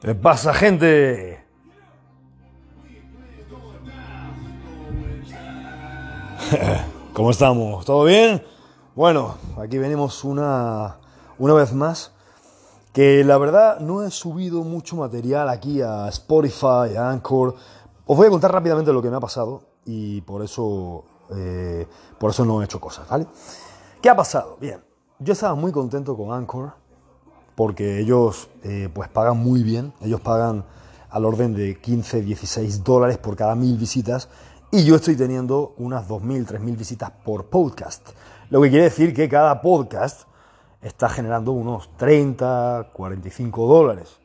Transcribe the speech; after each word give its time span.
¿Qué 0.00 0.14
pasa, 0.14 0.54
gente? 0.54 1.44
¿Cómo 7.12 7.30
estamos? 7.30 7.84
¿Todo 7.84 8.04
bien? 8.04 8.42
Bueno, 8.94 9.34
aquí 9.58 9.76
venimos 9.76 10.24
una, 10.24 10.96
una 11.38 11.52
vez 11.52 11.74
más. 11.74 12.12
Que 12.94 13.22
la 13.24 13.36
verdad 13.36 13.80
no 13.80 14.02
he 14.02 14.10
subido 14.10 14.64
mucho 14.64 14.96
material 14.96 15.50
aquí 15.50 15.82
a 15.82 16.08
Spotify, 16.08 16.96
a 16.96 17.10
Anchor. 17.10 17.54
Os 18.06 18.16
voy 18.16 18.28
a 18.28 18.30
contar 18.30 18.52
rápidamente 18.52 18.94
lo 18.94 19.02
que 19.02 19.10
me 19.10 19.16
ha 19.18 19.20
pasado 19.20 19.64
y 19.84 20.22
por 20.22 20.42
eso, 20.42 21.04
eh, 21.36 21.86
por 22.18 22.30
eso 22.30 22.46
no 22.46 22.62
he 22.62 22.64
hecho 22.64 22.80
cosas, 22.80 23.06
¿vale? 23.06 23.26
¿Qué 24.00 24.08
ha 24.08 24.16
pasado? 24.16 24.56
Bien, 24.58 24.82
yo 25.18 25.34
estaba 25.34 25.54
muy 25.54 25.72
contento 25.72 26.16
con 26.16 26.32
Anchor 26.32 26.72
porque 27.60 28.00
ellos 28.00 28.48
eh, 28.64 28.88
pues 28.90 29.10
pagan 29.10 29.36
muy 29.36 29.62
bien. 29.62 29.92
Ellos 30.00 30.22
pagan 30.22 30.64
al 31.10 31.26
orden 31.26 31.52
de 31.52 31.78
15, 31.78 32.22
16 32.22 32.82
dólares 32.82 33.18
por 33.18 33.36
cada 33.36 33.54
mil 33.54 33.76
visitas 33.76 34.30
y 34.70 34.82
yo 34.84 34.96
estoy 34.96 35.14
teniendo 35.14 35.74
unas 35.76 36.08
2.000, 36.08 36.46
3.000 36.46 36.78
visitas 36.78 37.10
por 37.22 37.50
podcast. 37.50 38.12
Lo 38.48 38.62
que 38.62 38.70
quiere 38.70 38.84
decir 38.84 39.12
que 39.12 39.28
cada 39.28 39.60
podcast 39.60 40.22
está 40.80 41.10
generando 41.10 41.52
unos 41.52 41.94
30, 41.98 42.92
45 42.94 43.66
dólares. 43.66 44.16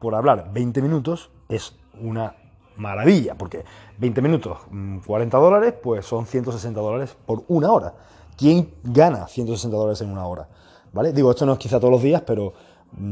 Por 0.00 0.16
hablar 0.16 0.50
20 0.52 0.82
minutos 0.82 1.30
es 1.48 1.76
una 2.00 2.34
maravilla, 2.76 3.36
porque 3.36 3.64
20 3.98 4.20
minutos, 4.22 4.58
40 5.06 5.38
mm, 5.38 5.40
dólares, 5.40 5.74
pues 5.80 6.04
son 6.04 6.26
160 6.26 6.80
dólares 6.80 7.16
por 7.26 7.44
una 7.46 7.70
hora. 7.70 7.94
¿Quién 8.36 8.74
gana 8.82 9.28
160 9.28 9.76
dólares 9.76 10.00
en 10.00 10.10
una 10.10 10.26
hora? 10.26 10.48
¿Vale? 10.92 11.12
Digo, 11.12 11.30
esto 11.30 11.46
no 11.46 11.52
es 11.52 11.58
quizá 11.58 11.78
todos 11.78 11.92
los 11.92 12.02
días, 12.02 12.22
pero 12.26 12.52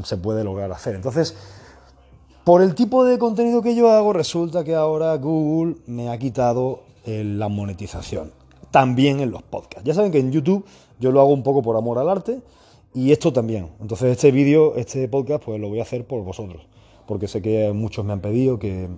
se 0.04 0.16
puede 0.16 0.44
lograr 0.44 0.70
hacer. 0.72 0.94
Entonces, 0.94 1.36
por 2.44 2.62
el 2.62 2.74
tipo 2.74 3.04
de 3.04 3.18
contenido 3.18 3.62
que 3.62 3.74
yo 3.74 3.90
hago, 3.90 4.12
resulta 4.12 4.64
que 4.64 4.74
ahora 4.74 5.16
Google 5.16 5.76
me 5.86 6.08
ha 6.08 6.18
quitado 6.18 6.80
eh, 7.04 7.22
la 7.24 7.48
monetización. 7.48 8.32
También 8.70 9.20
en 9.20 9.30
los 9.30 9.42
podcasts. 9.42 9.84
Ya 9.84 9.94
saben 9.94 10.12
que 10.12 10.18
en 10.18 10.32
YouTube 10.32 10.64
yo 10.98 11.12
lo 11.12 11.20
hago 11.20 11.30
un 11.30 11.42
poco 11.42 11.62
por 11.62 11.76
amor 11.76 11.98
al 11.98 12.08
arte 12.08 12.40
y 12.94 13.12
esto 13.12 13.32
también. 13.32 13.70
Entonces 13.80 14.12
este 14.12 14.30
vídeo, 14.30 14.74
este 14.76 15.06
podcast, 15.08 15.44
pues 15.44 15.60
lo 15.60 15.68
voy 15.68 15.80
a 15.80 15.82
hacer 15.82 16.06
por 16.06 16.22
vosotros. 16.22 16.66
Porque 17.06 17.28
sé 17.28 17.42
que 17.42 17.72
muchos 17.72 18.04
me 18.04 18.12
han 18.12 18.20
pedido 18.20 18.58
que, 18.58 18.88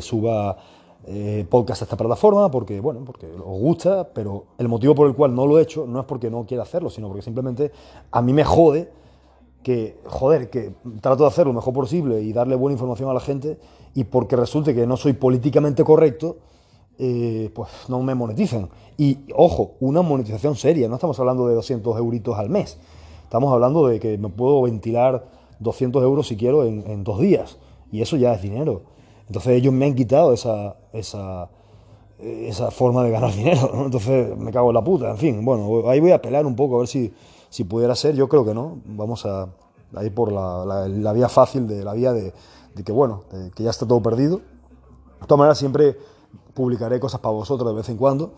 suba 0.00 0.58
eh, 1.06 1.46
podcast 1.48 1.82
a 1.82 1.84
esta 1.84 1.96
plataforma 1.96 2.50
porque, 2.50 2.80
bueno, 2.80 3.00
porque 3.04 3.26
os 3.26 3.60
gusta, 3.60 4.08
pero 4.12 4.44
el 4.58 4.68
motivo 4.68 4.94
por 4.94 5.06
el 5.06 5.14
cual 5.14 5.34
no 5.34 5.46
lo 5.46 5.58
he 5.58 5.62
hecho 5.62 5.86
no 5.86 6.00
es 6.00 6.06
porque 6.06 6.30
no 6.30 6.46
quiera 6.46 6.62
hacerlo, 6.62 6.90
sino 6.90 7.08
porque 7.08 7.22
simplemente 7.22 7.72
a 8.10 8.22
mí 8.22 8.32
me 8.32 8.44
jode 8.44 8.90
que, 9.68 9.98
joder, 10.06 10.48
que 10.48 10.72
trato 11.02 11.24
de 11.24 11.28
hacer 11.28 11.46
lo 11.46 11.52
mejor 11.52 11.74
posible 11.74 12.22
y 12.22 12.32
darle 12.32 12.56
buena 12.56 12.72
información 12.72 13.10
a 13.10 13.12
la 13.12 13.20
gente 13.20 13.58
y 13.94 14.04
porque 14.04 14.34
resulte 14.34 14.74
que 14.74 14.86
no 14.86 14.96
soy 14.96 15.12
políticamente 15.12 15.84
correcto, 15.84 16.38
eh, 16.98 17.50
pues 17.54 17.68
no 17.86 18.02
me 18.02 18.14
monetizan. 18.14 18.70
Y 18.96 19.18
ojo, 19.36 19.74
una 19.80 20.00
monetización 20.00 20.56
seria, 20.56 20.88
no 20.88 20.94
estamos 20.94 21.20
hablando 21.20 21.46
de 21.46 21.54
200 21.54 21.98
euritos 21.98 22.38
al 22.38 22.48
mes, 22.48 22.78
estamos 23.22 23.52
hablando 23.52 23.86
de 23.86 24.00
que 24.00 24.16
me 24.16 24.30
puedo 24.30 24.62
ventilar 24.62 25.28
200 25.58 26.02
euros 26.02 26.26
si 26.26 26.38
quiero 26.38 26.64
en, 26.64 27.04
dos 27.04 27.20
días 27.20 27.58
y 27.92 28.00
eso 28.00 28.16
ya 28.16 28.32
es 28.32 28.40
dinero. 28.40 28.84
Entonces 29.26 29.52
ellos 29.52 29.74
me 29.74 29.84
han 29.84 29.94
quitado 29.94 30.32
esa, 30.32 30.76
esa, 30.94 31.50
esa 32.18 32.70
forma 32.70 33.04
de 33.04 33.10
ganar 33.10 33.34
dinero, 33.36 33.70
entonces 33.84 34.34
me 34.34 34.50
cago 34.50 34.70
en 34.70 34.74
la 34.76 34.82
puta, 34.82 35.10
en 35.10 35.18
fin, 35.18 35.44
bueno, 35.44 35.86
ahí 35.90 36.00
voy 36.00 36.12
a 36.12 36.22
pelar 36.22 36.46
un 36.46 36.56
poco 36.56 36.76
a 36.76 36.78
ver 36.78 36.88
si 36.88 37.12
si 37.50 37.64
pudiera 37.64 37.94
ser, 37.94 38.14
yo 38.14 38.28
creo 38.28 38.44
que 38.44 38.54
no. 38.54 38.78
Vamos 38.86 39.26
a, 39.26 39.48
ir 40.02 40.14
por 40.14 40.32
la, 40.32 41.12
vía 41.12 41.28
fácil 41.28 41.66
de 41.66 41.84
la 41.84 41.94
vía 41.94 42.12
de, 42.12 42.32
que, 42.84 42.92
bueno, 42.92 43.24
que 43.54 43.62
ya 43.62 43.70
está 43.70 43.86
todo 43.86 44.02
perdido. 44.02 44.38
De 45.20 45.26
todas 45.26 45.38
maneras, 45.38 45.58
siempre 45.58 45.96
publicaré 46.54 47.00
cosas 47.00 47.20
para 47.20 47.32
vosotros 47.32 47.68
de 47.70 47.76
vez 47.76 47.88
en 47.88 47.96
cuando. 47.96 48.32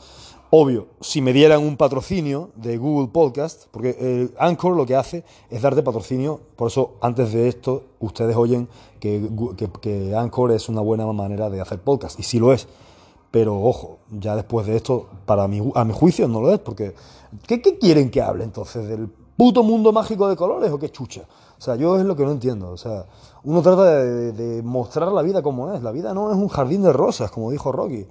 Obvio, 0.52 0.88
si 1.00 1.22
me 1.22 1.32
dieran 1.32 1.62
un 1.62 1.76
patrocinio 1.76 2.50
de 2.56 2.76
Google 2.76 3.08
Podcast, 3.08 3.66
porque 3.70 3.96
el 4.00 4.34
Anchor 4.36 4.76
lo 4.76 4.84
que 4.84 4.96
hace 4.96 5.24
es 5.48 5.62
darte 5.62 5.80
patrocinio, 5.82 6.40
por 6.56 6.66
eso 6.66 6.94
antes 7.00 7.32
de 7.32 7.46
esto 7.46 7.84
ustedes 8.00 8.34
oyen 8.34 8.68
que, 8.98 9.30
que, 9.80 10.16
Anchor 10.16 10.50
es 10.50 10.68
una 10.68 10.80
buena 10.80 11.06
manera 11.06 11.50
de 11.50 11.60
hacer 11.60 11.80
podcast, 11.80 12.18
y 12.18 12.24
sí 12.24 12.40
lo 12.40 12.52
es. 12.52 12.66
Pero 13.30 13.62
ojo, 13.62 13.98
ya 14.10 14.34
después 14.34 14.66
de 14.66 14.74
esto, 14.74 15.06
para 15.24 15.44
a 15.44 15.48
mi 15.48 15.92
juicio 15.92 16.26
no 16.26 16.40
lo 16.40 16.52
es, 16.52 16.58
porque 16.58 16.94
¿qué, 17.46 17.60
quieren 17.60 18.10
que 18.10 18.22
hable 18.22 18.44
entonces? 18.44 18.88
¿Del 18.88 19.08
puto 19.08 19.62
mundo 19.62 19.92
mágico 19.92 20.28
de 20.28 20.36
colores 20.36 20.70
o 20.70 20.78
qué 20.78 20.90
chucha? 20.90 21.22
O 21.58 21.62
sea, 21.62 21.76
yo 21.76 21.98
es 21.98 22.04
lo 22.04 22.16
que 22.16 22.24
no 22.24 22.32
entiendo. 22.32 22.70
O 22.70 22.76
sea, 22.76 23.06
uno 23.44 23.62
trata 23.62 23.84
de, 23.84 24.62
mostrar 24.62 25.12
la 25.12 25.22
vida 25.22 25.42
como 25.42 25.72
es. 25.72 25.82
La 25.82 25.92
vida 25.92 26.14
no 26.14 26.30
es 26.30 26.36
un 26.36 26.48
jardín 26.48 26.82
de 26.82 26.92
rosas, 26.92 27.30
como 27.30 27.50
dijo 27.50 27.72
Rocky. 27.72 28.06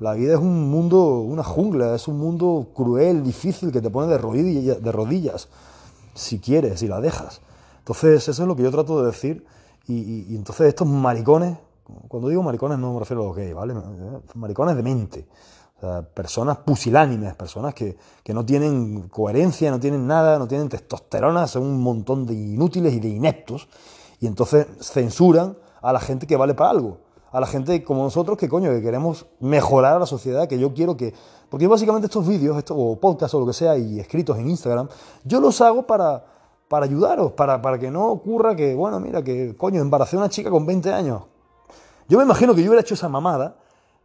La 0.00 0.12
vida 0.12 0.34
es 0.34 0.40
un 0.40 0.70
mundo, 0.70 1.20
una 1.20 1.42
jungla, 1.42 1.94
es 1.94 2.06
un 2.06 2.18
mundo 2.18 2.68
cruel, 2.74 3.22
difícil, 3.24 3.72
que 3.72 3.80
te 3.80 3.90
pone 3.90 4.06
de 4.08 4.18
rodillas, 4.92 5.48
si 6.14 6.38
quieres, 6.38 6.80
si 6.80 6.86
la 6.86 7.00
dejas. 7.00 7.40
Entonces, 7.78 8.28
eso 8.28 8.42
es 8.42 8.48
lo 8.48 8.54
que 8.54 8.62
yo 8.62 8.70
trato 8.70 9.00
de 9.00 9.06
decir. 9.06 9.44
y 9.86 10.36
entonces 10.36 10.68
estos 10.68 10.86
maricones 10.86 11.58
cuando 12.08 12.28
digo 12.28 12.42
maricones 12.42 12.78
no 12.78 12.92
me 12.92 13.00
refiero 13.00 13.22
a 13.22 13.26
los 13.26 13.36
gays, 13.36 13.54
¿vale? 13.54 13.74
Maricones 14.34 14.76
de 14.76 14.82
mente. 14.82 15.26
Personas 16.12 16.58
pusilánimes, 16.58 17.36
personas 17.36 17.72
que, 17.72 17.96
no 18.26 18.44
tienen 18.44 19.08
coherencia, 19.08 19.70
no 19.70 19.78
tienen 19.78 20.08
nada, 20.08 20.36
no 20.38 20.48
tienen 20.48 20.68
testosterona, 20.68 21.46
son 21.46 21.62
un 21.62 21.80
montón 21.80 22.26
de 22.26 22.34
inútiles 22.34 22.94
y 22.94 23.00
de 23.00 23.08
ineptos. 23.08 23.68
Y 24.18 24.26
entonces 24.26 24.66
censuran 24.80 25.56
a 25.80 25.92
la 25.92 26.00
gente 26.00 26.26
que 26.26 26.36
vale 26.36 26.54
para 26.54 26.70
algo. 26.70 26.98
A 27.30 27.38
la 27.38 27.46
gente 27.46 27.84
como 27.84 28.02
nosotros 28.02 28.36
que 28.36 28.48
coño, 28.48 28.70
que 28.70 28.82
queremos 28.82 29.26
mejorar 29.38 29.94
a 29.94 29.98
la 30.00 30.06
sociedad, 30.06 30.48
que 30.48 30.58
yo 30.58 30.74
quiero 30.74 30.96
que... 30.96 31.14
Porque 31.48 31.68
básicamente 31.68 32.06
estos 32.06 32.26
vídeos, 32.26 32.58
estos, 32.58 32.76
o 32.78 32.98
podcasts 32.98 33.34
o 33.34 33.40
lo 33.40 33.46
que 33.46 33.52
sea, 33.52 33.78
y 33.78 34.00
escritos 34.00 34.36
en 34.36 34.50
Instagram, 34.50 34.88
yo 35.24 35.40
los 35.40 35.60
hago 35.60 35.86
para, 35.86 36.24
para 36.66 36.86
ayudaros, 36.86 37.32
para, 37.32 37.62
para 37.62 37.78
que 37.78 37.90
no 37.90 38.08
ocurra 38.08 38.56
que, 38.56 38.74
bueno, 38.74 38.98
mira, 38.98 39.22
que 39.22 39.54
coño, 39.56 39.80
embaracé 39.80 40.16
a 40.16 40.18
una 40.18 40.28
chica 40.28 40.50
con 40.50 40.66
20 40.66 40.92
años. 40.92 41.22
Yo 42.08 42.18
me 42.18 42.24
imagino 42.24 42.52
que 42.54 42.62
yo 42.62 42.70
hubiera 42.70 42.80
hecho 42.80 42.94
esa 42.94 43.08
mamada 43.08 43.58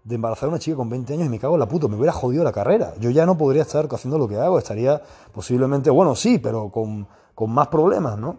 de 0.04 0.16
embarazar 0.16 0.48
a 0.48 0.50
una 0.50 0.60
chica 0.60 0.76
con 0.76 0.90
20 0.90 1.14
años 1.14 1.26
y 1.28 1.30
me 1.30 1.40
cago 1.40 1.56
en 1.56 1.62
la 1.62 1.68
puta, 1.68 1.88
me 1.88 1.96
hubiera 1.96 2.12
jodido 2.12 2.44
la 2.44 2.52
carrera. 2.52 2.94
Yo 3.00 3.10
ya 3.10 3.26
no 3.26 3.38
podría 3.38 3.62
estar 3.62 3.88
haciendo 3.92 4.18
lo 4.18 4.28
que 4.28 4.38
hago, 4.38 4.58
estaría 4.58 5.02
posiblemente, 5.32 5.90
bueno, 5.90 6.16
sí, 6.16 6.40
pero 6.40 6.70
con, 6.70 7.08
más 7.48 7.68
problemas, 7.68 8.18
¿no? 8.18 8.38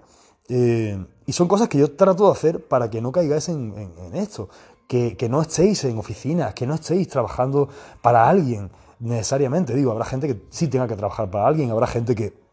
Eh, 0.48 1.02
y 1.26 1.32
son 1.32 1.48
cosas 1.48 1.68
que 1.68 1.78
yo 1.78 1.92
trato 1.92 2.26
de 2.26 2.32
hacer 2.32 2.68
para 2.68 2.90
que 2.90 3.00
no 3.00 3.12
caigáis 3.12 3.48
en, 3.48 3.74
esto, 4.12 4.48
que, 4.86 5.16
que, 5.16 5.28
no 5.28 5.40
estéis 5.40 5.84
en 5.84 5.98
oficinas, 5.98 6.52
que 6.52 6.66
no 6.66 6.74
estéis 6.74 7.08
trabajando 7.08 7.68
para 8.02 8.28
alguien 8.28 8.70
necesariamente. 8.98 9.74
Digo, 9.74 9.92
habrá 9.92 10.04
gente 10.04 10.26
que 10.26 10.42
sí 10.50 10.68
tenga 10.68 10.86
que 10.86 10.96
trabajar 10.96 11.30
para 11.30 11.46
alguien, 11.46 11.70
habrá 11.70 11.86
gente 11.86 12.14
que 12.14 12.43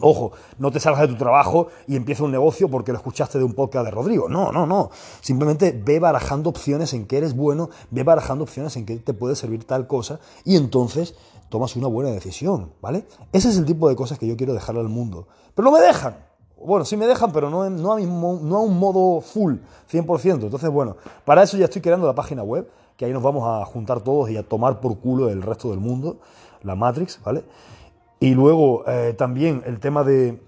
Ojo, 0.00 0.32
no 0.58 0.70
te 0.70 0.78
salgas 0.78 1.02
de 1.02 1.08
tu 1.08 1.16
trabajo 1.16 1.66
y 1.88 1.96
empieza 1.96 2.22
un 2.22 2.30
negocio 2.30 2.68
porque 2.68 2.92
lo 2.92 2.98
escuchaste 2.98 3.38
de 3.38 3.44
un 3.44 3.54
podcast 3.54 3.84
de 3.84 3.90
Rodrigo. 3.90 4.28
No, 4.28 4.52
no, 4.52 4.64
no. 4.64 4.90
Simplemente 5.20 5.72
ve 5.72 5.98
barajando 5.98 6.50
opciones 6.50 6.94
en 6.94 7.06
que 7.06 7.18
eres 7.18 7.34
bueno, 7.34 7.70
ve 7.90 8.04
barajando 8.04 8.44
opciones 8.44 8.76
en 8.76 8.86
que 8.86 8.96
te 8.96 9.14
puede 9.14 9.34
servir 9.34 9.64
tal 9.64 9.86
cosa 9.88 10.20
y 10.44 10.56
entonces 10.56 11.14
tomas 11.48 11.74
una 11.74 11.88
buena 11.88 12.10
decisión, 12.10 12.72
¿vale? 12.80 13.04
Ese 13.32 13.48
es 13.48 13.58
el 13.58 13.64
tipo 13.64 13.88
de 13.88 13.96
cosas 13.96 14.18
que 14.18 14.26
yo 14.26 14.36
quiero 14.36 14.54
dejarle 14.54 14.80
al 14.80 14.88
mundo. 14.88 15.26
Pero 15.54 15.70
no 15.70 15.76
me 15.76 15.82
dejan. 15.82 16.16
Bueno, 16.64 16.84
sí 16.84 16.96
me 16.96 17.06
dejan, 17.06 17.32
pero 17.32 17.50
no, 17.50 17.68
no, 17.68 17.92
a, 17.92 18.00
no 18.00 18.56
a 18.56 18.60
un 18.60 18.78
modo 18.78 19.20
full, 19.20 19.56
100%. 19.90 20.44
Entonces, 20.44 20.70
bueno, 20.70 20.96
para 21.24 21.42
eso 21.42 21.56
ya 21.56 21.64
estoy 21.64 21.82
creando 21.82 22.06
la 22.06 22.14
página 22.14 22.42
web, 22.42 22.70
que 22.96 23.06
ahí 23.06 23.12
nos 23.12 23.22
vamos 23.22 23.44
a 23.46 23.64
juntar 23.64 24.02
todos 24.02 24.30
y 24.30 24.36
a 24.36 24.42
tomar 24.42 24.78
por 24.78 24.98
culo 24.98 25.30
el 25.30 25.42
resto 25.42 25.70
del 25.70 25.80
mundo, 25.80 26.18
la 26.62 26.74
Matrix, 26.74 27.18
¿vale? 27.24 27.44
Y 28.20 28.34
luego 28.34 28.84
eh, 28.86 29.14
también 29.16 29.62
el 29.64 29.80
tema 29.80 30.04
de, 30.04 30.40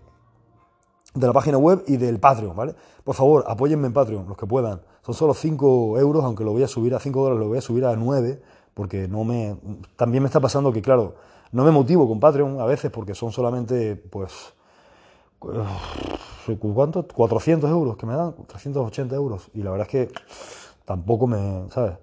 de 1.14 1.26
la 1.26 1.32
página 1.32 1.56
web 1.56 1.82
y 1.86 1.96
del 1.96 2.20
Patreon, 2.20 2.54
¿vale? 2.54 2.74
Por 3.02 3.14
favor, 3.14 3.44
apóyenme 3.48 3.86
en 3.86 3.94
Patreon, 3.94 4.28
los 4.28 4.36
que 4.36 4.46
puedan. 4.46 4.82
Son 5.04 5.14
solo 5.14 5.34
5 5.34 5.98
euros, 5.98 6.22
aunque 6.22 6.44
lo 6.44 6.52
voy 6.52 6.62
a 6.62 6.68
subir 6.68 6.94
a 6.94 7.00
5 7.00 7.20
dólares, 7.20 7.40
lo 7.40 7.48
voy 7.48 7.58
a 7.58 7.62
subir 7.62 7.84
a 7.86 7.96
9, 7.96 8.40
porque 8.74 9.08
no 9.08 9.24
me... 9.24 9.56
También 9.96 10.22
me 10.22 10.26
está 10.26 10.38
pasando 10.38 10.70
que, 10.72 10.82
claro, 10.82 11.14
no 11.50 11.64
me 11.64 11.70
motivo 11.70 12.06
con 12.06 12.20
Patreon 12.20 12.60
a 12.60 12.66
veces 12.66 12.90
porque 12.90 13.14
son 13.14 13.32
solamente, 13.32 13.96
pues... 13.96 14.54
¿Cuánto? 15.40 17.06
400 17.08 17.70
euros 17.70 17.96
que 17.96 18.06
me 18.06 18.14
dan, 18.14 18.34
380 18.46 19.14
euros. 19.16 19.50
Y 19.54 19.62
la 19.62 19.70
verdad 19.70 19.88
es 19.90 19.90
que 19.90 20.14
tampoco 20.84 21.26
me, 21.26 21.70
¿sabes? 21.70 21.94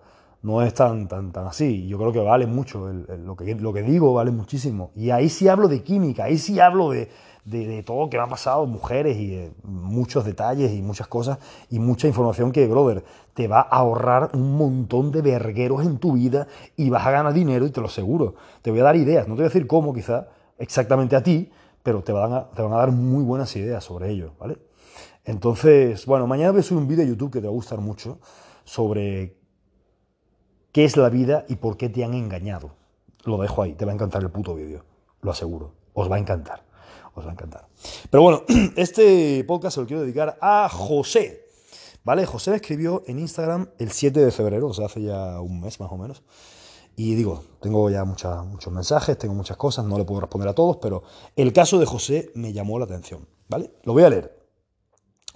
No 0.42 0.62
es 0.62 0.74
tan, 0.74 1.08
tan, 1.08 1.32
tan 1.32 1.48
así. 1.48 1.88
Yo 1.88 1.98
creo 1.98 2.12
que 2.12 2.20
vale 2.20 2.48
mucho, 2.48 2.88
lo, 2.88 3.36
que, 3.36 3.56
lo 3.56 3.74
que 3.74 3.82
digo 3.82 4.14
vale 4.14 4.32
muchísimo. 4.32 4.92
Y 4.96 5.10
ahí 5.10 5.30
sí 5.30 5.48
hablo 5.48 5.68
de 5.68 5.84
química, 5.84 6.26
ahí 6.26 6.38
sí 6.38 6.60
hablo 6.60 6.92
de, 6.92 7.10
de, 7.46 7.84
todo 7.84 8.02
lo 8.02 8.10
que 8.10 8.18
me 8.18 8.24
ha 8.24 8.28
pasado, 8.28 8.66
mujeres 8.66 9.18
y 9.18 9.52
muchos 9.64 10.26
detalles 10.26 10.72
y 10.72 10.82
muchas 10.82 11.08
cosas 11.08 11.40
y 11.70 11.80
mucha 11.80 12.08
información 12.08 12.52
que, 12.52 12.68
brother, 12.68 13.04
te 13.34 13.48
va 13.48 13.62
a 13.62 13.78
ahorrar 13.78 14.32
un 14.34 14.58
montón 14.58 15.12
de 15.12 15.22
vergueros 15.22 15.86
en 15.86 15.98
tu 15.98 16.14
vida 16.14 16.48
y 16.78 16.90
vas 16.90 17.06
a 17.06 17.12
ganar 17.12 17.34
dinero 17.34 17.66
y 17.66 17.72
te 17.72 17.82
lo 17.82 17.88
aseguro. 17.88 18.36
Te 18.62 18.72
voy 18.72 18.80
a 18.80 18.84
dar 18.84 18.96
ideas, 18.96 19.28
no 19.28 19.36
te 19.36 19.42
voy 19.42 19.46
a 19.46 19.50
decir 19.50 19.68
cómo 19.68 19.94
quizá 19.94 20.28
exactamente 20.58 21.16
a 21.16 21.24
ti, 21.24 21.52
pero 21.84 22.02
te 22.04 22.12
van 22.12 22.34
a, 22.34 22.50
te 22.50 22.62
van 22.62 22.74
a 22.74 22.78
dar 22.78 22.92
muy 22.92 23.24
buenas 23.24 23.56
ideas 23.56 23.84
sobre 23.84 24.10
ello, 24.10 24.34
¿vale? 24.40 24.58
Entonces, 25.26 26.06
bueno, 26.06 26.28
mañana 26.28 26.52
voy 26.52 26.62
a 26.62 26.64
subir 26.64 26.82
un 26.82 26.88
vídeo 26.88 27.04
de 27.04 27.10
YouTube 27.10 27.32
que 27.32 27.40
te 27.40 27.48
va 27.48 27.52
a 27.52 27.56
gustar 27.56 27.80
mucho 27.80 28.20
sobre 28.64 29.39
qué 30.72 30.86
es 30.86 30.98
la 30.98 31.10
vida 31.10 31.46
y 31.48 31.56
por 31.56 31.78
qué 31.78 31.90
te 31.90 32.04
han 32.04 32.14
engañado. 32.14 32.72
Lo 33.24 33.38
dejo 33.38 33.62
ahí, 33.62 33.74
te 33.74 33.86
va 33.86 33.92
a 33.92 33.96
encantar 33.96 34.22
el 34.24 34.32
puto 34.32 34.56
vídeo, 34.56 34.86
lo 35.22 35.32
aseguro, 35.32 35.74
os 35.94 36.10
va 36.10 36.16
a 36.16 36.20
encantar, 36.20 36.64
os 37.16 37.26
va 37.26 37.30
a 37.30 37.34
encantar. 37.34 37.68
Pero 38.10 38.24
bueno, 38.24 38.44
este 38.76 39.44
podcast 39.46 39.76
se 39.76 39.82
lo 39.82 39.88
quiero 39.88 40.02
dedicar 40.02 40.38
a 40.42 40.70
José, 40.70 41.46
¿vale? 42.04 42.26
José 42.26 42.52
me 42.52 42.58
escribió 42.58 43.04
en 43.08 43.20
Instagram 43.20 43.70
el 43.78 43.92
7 43.92 44.20
de 44.20 44.32
febrero, 44.32 44.68
o 44.68 44.74
sea, 44.74 44.86
hace 44.86 45.02
ya 45.02 45.42
un 45.42 45.60
mes 45.62 45.80
más 45.80 45.92
o 45.92 45.98
menos. 45.98 46.24
Y 46.96 47.16
digo, 47.16 47.44
tengo 47.62 47.90
ya 47.90 48.04
muchos 48.04 48.74
mensajes, 48.74 49.18
tengo 49.18 49.34
muchas 49.34 49.56
cosas, 49.56 49.86
no 49.86 49.98
le 49.98 50.04
puedo 50.04 50.20
responder 50.20 50.50
a 50.50 50.54
todos, 50.54 50.78
pero 50.78 51.04
el 51.38 51.54
caso 51.54 51.80
de 51.80 51.86
José 51.86 52.30
me 52.36 52.52
llamó 52.52 52.78
la 52.78 52.86
atención, 52.86 53.26
¿vale? 53.48 53.72
Lo 53.84 53.94
voy 53.94 54.04
a 54.04 54.10
leer. 54.10 54.38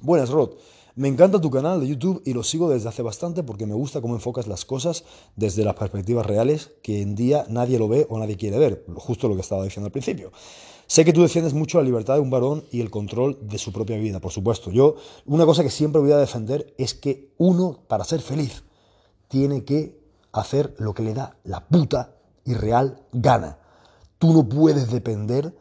Buenas, 0.02 0.30
Rod. 0.30 0.56
Me 0.96 1.08
encanta 1.08 1.42
tu 1.42 1.50
canal 1.50 1.80
de 1.80 1.88
YouTube 1.88 2.22
y 2.24 2.34
lo 2.34 2.44
sigo 2.44 2.70
desde 2.70 2.88
hace 2.88 3.02
bastante 3.02 3.42
porque 3.42 3.66
me 3.66 3.74
gusta 3.74 4.00
cómo 4.00 4.14
enfocas 4.14 4.46
las 4.46 4.64
cosas 4.64 5.06
desde 5.36 5.66
las 5.66 5.74
perspectivas 5.74 6.24
reales 6.24 6.70
que 6.84 7.02
en 7.02 7.16
día 7.16 7.46
nadie 7.50 7.80
lo 7.80 7.88
ve 7.88 8.06
o 8.12 8.20
nadie 8.20 8.38
quiere 8.38 8.60
ver, 8.60 8.86
justo 8.94 9.28
lo 9.28 9.34
que 9.34 9.42
estaba 9.42 9.64
diciendo 9.64 9.88
al 9.88 9.92
principio. 9.92 10.32
Sé 10.86 11.04
que 11.04 11.12
tú 11.12 11.24
defiendes 11.24 11.56
mucho 11.56 11.80
la 11.80 11.84
libertad 11.84 12.14
de 12.14 12.20
un 12.20 12.30
varón 12.30 12.66
y 12.70 12.80
el 12.80 12.92
control 12.92 13.40
de 13.42 13.58
su 13.58 13.74
propia 13.74 13.98
vida, 13.98 14.20
por 14.20 14.32
supuesto. 14.32 14.70
Yo, 14.70 14.96
una 15.26 15.48
cosa 15.48 15.64
que 15.64 15.72
siempre 15.72 16.00
voy 16.00 16.12
a 16.12 16.18
defender 16.18 16.76
es 16.78 16.94
que 16.94 17.34
uno, 17.40 17.80
para 17.88 18.04
ser 18.04 18.22
feliz, 18.22 18.64
tiene 19.30 19.66
que 19.66 20.00
hacer 20.32 20.76
lo 20.78 20.94
que 20.94 21.02
le 21.02 21.16
da 21.16 21.38
la 21.44 21.68
puta 21.68 22.18
y 22.46 22.54
real 22.54 23.02
gana. 23.12 23.58
Tú 24.20 24.32
no 24.32 24.48
puedes 24.48 24.92
depender 24.92 25.56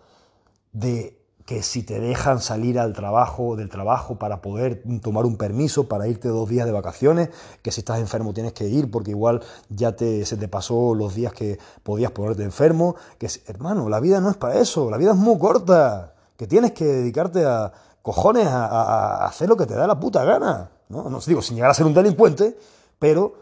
de 0.72 1.21
que 1.46 1.62
si 1.62 1.82
te 1.82 2.00
dejan 2.00 2.40
salir 2.40 2.78
al 2.78 2.92
trabajo, 2.92 3.56
del 3.56 3.68
trabajo 3.68 4.16
para 4.16 4.40
poder 4.42 4.82
tomar 5.02 5.26
un 5.26 5.36
permiso, 5.36 5.88
para 5.88 6.06
irte 6.06 6.28
dos 6.28 6.48
días 6.48 6.66
de 6.66 6.72
vacaciones, 6.72 7.30
que 7.62 7.72
si 7.72 7.80
estás 7.80 7.98
enfermo 7.98 8.32
tienes 8.32 8.52
que 8.52 8.68
ir 8.68 8.90
porque 8.90 9.10
igual 9.10 9.42
ya 9.68 9.96
te, 9.96 10.24
se 10.24 10.36
te 10.36 10.48
pasó 10.48 10.94
los 10.94 11.14
días 11.14 11.32
que 11.32 11.58
podías 11.82 12.12
ponerte 12.12 12.42
enfermo, 12.44 12.94
que 13.18 13.28
hermano, 13.46 13.88
la 13.88 14.00
vida 14.00 14.20
no 14.20 14.30
es 14.30 14.36
para 14.36 14.58
eso, 14.58 14.90
la 14.90 14.96
vida 14.96 15.12
es 15.12 15.16
muy 15.16 15.38
corta, 15.38 16.14
que 16.36 16.46
tienes 16.46 16.72
que 16.72 16.84
dedicarte 16.84 17.44
a 17.44 17.72
cojones 18.02 18.46
a, 18.48 19.24
hacer 19.26 19.48
lo 19.48 19.56
que 19.56 19.66
te 19.66 19.74
da 19.74 19.86
la 19.86 19.98
puta 19.98 20.24
gana, 20.24 20.70
¿no? 20.88 21.08
No 21.08 21.20
digo 21.20 21.40
sin 21.42 21.56
llegar 21.56 21.70
a 21.70 21.74
ser 21.74 21.86
un 21.86 21.94
delincuente, 21.94 22.58
pero 22.98 23.34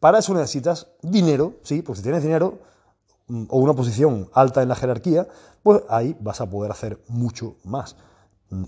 para 0.00 0.18
eso 0.18 0.34
necesitas 0.34 0.88
dinero, 1.02 1.54
sí, 1.62 1.82
porque 1.82 1.98
si 1.98 2.02
tienes 2.02 2.22
dinero 2.22 2.58
o 3.28 3.58
una 3.58 3.74
posición 3.74 4.28
alta 4.32 4.62
en 4.62 4.68
la 4.68 4.74
jerarquía, 4.74 5.26
pues 5.62 5.82
ahí 5.88 6.16
vas 6.20 6.40
a 6.40 6.48
poder 6.48 6.70
hacer 6.70 7.00
mucho 7.08 7.56
más. 7.64 7.96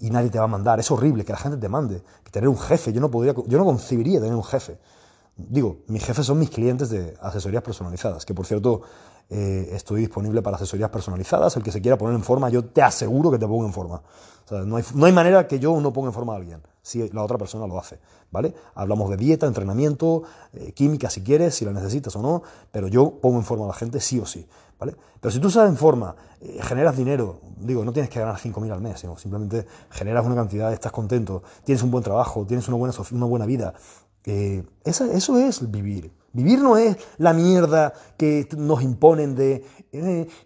Y 0.01 0.11
nadie 0.11 0.31
te 0.31 0.39
va 0.39 0.45
a 0.45 0.49
mandar. 0.49 0.81
Es 0.81 0.91
horrible 0.91 1.25
que 1.25 1.33
la 1.33 1.39
gente 1.39 1.57
te 1.57 1.69
mande. 1.69 2.03
Que 2.25 2.31
tener 2.31 2.49
un 2.49 2.59
jefe. 2.59 2.93
Yo 2.93 3.01
no 3.01 3.11
podría, 3.11 3.35
yo 3.47 3.59
no 3.59 3.65
concibiría 3.65 4.19
tener 4.19 4.35
un 4.35 4.43
jefe. 4.43 4.79
Digo, 5.37 5.79
mis 5.87 6.05
jefes 6.05 6.27
son 6.27 6.41
mis 6.41 6.51
clientes 6.51 6.91
de 6.91 7.17
asesorías 7.21 7.63
personalizadas, 7.63 8.27
que 8.27 8.35
por 8.35 8.45
cierto 8.45 8.83
eh, 9.31 9.71
estoy 9.73 10.01
disponible 10.01 10.43
para 10.43 10.57
asesorías 10.57 10.91
personalizadas. 10.91 11.57
El 11.57 11.63
que 11.63 11.73
se 11.73 11.81
quiera 11.81 11.99
poner 11.99 12.15
en 12.15 12.23
forma, 12.23 12.49
yo 12.49 12.65
te 12.65 12.83
aseguro 12.83 13.31
que 13.31 13.39
te 13.39 13.47
pongo 13.47 13.67
en 13.67 13.73
forma. 13.73 14.03
no, 14.51 14.77
hay, 14.77 14.85
no 14.95 15.07
hay 15.07 15.13
manera 15.13 15.47
que 15.47 15.59
yo 15.59 15.81
no 15.81 15.93
ponga 15.93 16.09
en 16.09 16.15
forma 16.15 16.33
a 16.35 16.37
alguien 16.37 16.63
si 16.89 17.07
la 17.11 17.23
otra 17.23 17.37
persona 17.37 17.67
lo 17.67 17.79
hace. 17.79 18.01
¿vale? 18.31 18.55
Hablamos 18.75 19.11
de 19.11 19.17
dieta, 19.19 19.47
entrenamiento, 19.47 20.23
eh, 20.55 20.73
química 20.73 21.11
si 21.11 21.23
quieres, 21.23 21.55
si 21.55 21.65
la 21.65 21.73
necesitas 21.73 22.17
o 22.17 22.23
no, 22.23 22.43
pero 22.73 22.89
yo 22.89 23.21
pongo 23.21 23.37
en 23.37 23.45
forma 23.45 23.65
a 23.67 23.69
la 23.69 23.75
gente 23.75 24.01
sí 24.01 24.19
o 24.19 24.25
sí. 24.25 24.47
¿vale? 24.79 24.97
Pero 25.21 25.31
si 25.31 25.39
tú 25.39 25.51
sabes 25.51 25.71
en 25.71 25.77
forma, 25.77 26.17
eh, 26.41 26.61
generas 26.63 26.97
dinero, 26.97 27.41
digo, 27.59 27.85
no 27.85 27.93
tienes 27.93 28.11
que 28.11 28.21
ganar 28.21 28.37
5.000 28.37 28.73
al 28.73 28.81
mes, 28.81 29.01
sino 29.01 29.19
simplemente 29.19 29.67
generas 29.91 30.25
una 30.25 30.35
cantidad, 30.35 30.73
estás 30.73 30.93
contento, 30.93 31.43
tienes 31.65 31.83
un 31.83 31.91
buen 31.91 32.03
trabajo, 32.03 32.47
tienes 32.47 32.67
una 32.69 32.79
buena, 32.79 32.95
una 33.13 33.27
buena 33.27 33.45
vida, 33.45 33.75
eh, 34.25 34.65
eso 34.85 35.39
es 35.39 35.71
vivir. 35.71 36.18
Vivir 36.33 36.59
no 36.61 36.77
es 36.77 36.97
la 37.17 37.33
mierda 37.33 37.95
que 38.17 38.47
nos 38.57 38.83
imponen 38.83 39.35
de 39.35 39.65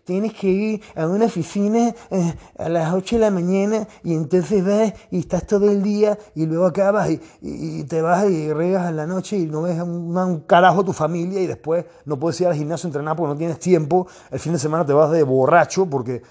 tienes 0.04 0.32
que 0.34 0.46
ir 0.48 0.82
a 0.94 1.06
una 1.06 1.26
oficina 1.26 1.94
eh, 2.10 2.34
a 2.58 2.68
las 2.68 2.92
8 2.92 3.16
de 3.16 3.20
la 3.20 3.30
mañana 3.30 3.88
y 4.04 4.14
entonces 4.14 4.64
vas 4.64 4.94
y 5.10 5.20
estás 5.20 5.46
todo 5.46 5.70
el 5.70 5.82
día 5.82 6.18
y 6.34 6.46
luego 6.46 6.66
acabas 6.66 7.10
y, 7.40 7.84
te 7.84 8.00
vas 8.00 8.28
y 8.30 8.52
regas 8.52 8.88
en 8.88 8.96
la 8.96 9.06
noche 9.06 9.36
y 9.36 9.46
no 9.46 9.62
ves 9.62 9.80
un, 9.80 10.16
un, 10.16 10.40
carajo 10.40 10.84
tu 10.84 10.92
familia 10.92 11.40
y 11.40 11.46
después 11.46 11.84
no 12.04 12.18
puedes 12.18 12.40
ir 12.40 12.46
al 12.46 12.54
gimnasio 12.54 12.86
a 12.86 12.90
entrenar 12.90 13.16
porque 13.16 13.32
no 13.32 13.38
tienes 13.38 13.58
tiempo. 13.58 14.06
El 14.30 14.38
fin 14.38 14.52
de 14.52 14.58
semana 14.58 14.86
te 14.86 14.92
vas 14.92 15.10
de 15.10 15.22
borracho 15.22 15.86
porque 15.86 16.22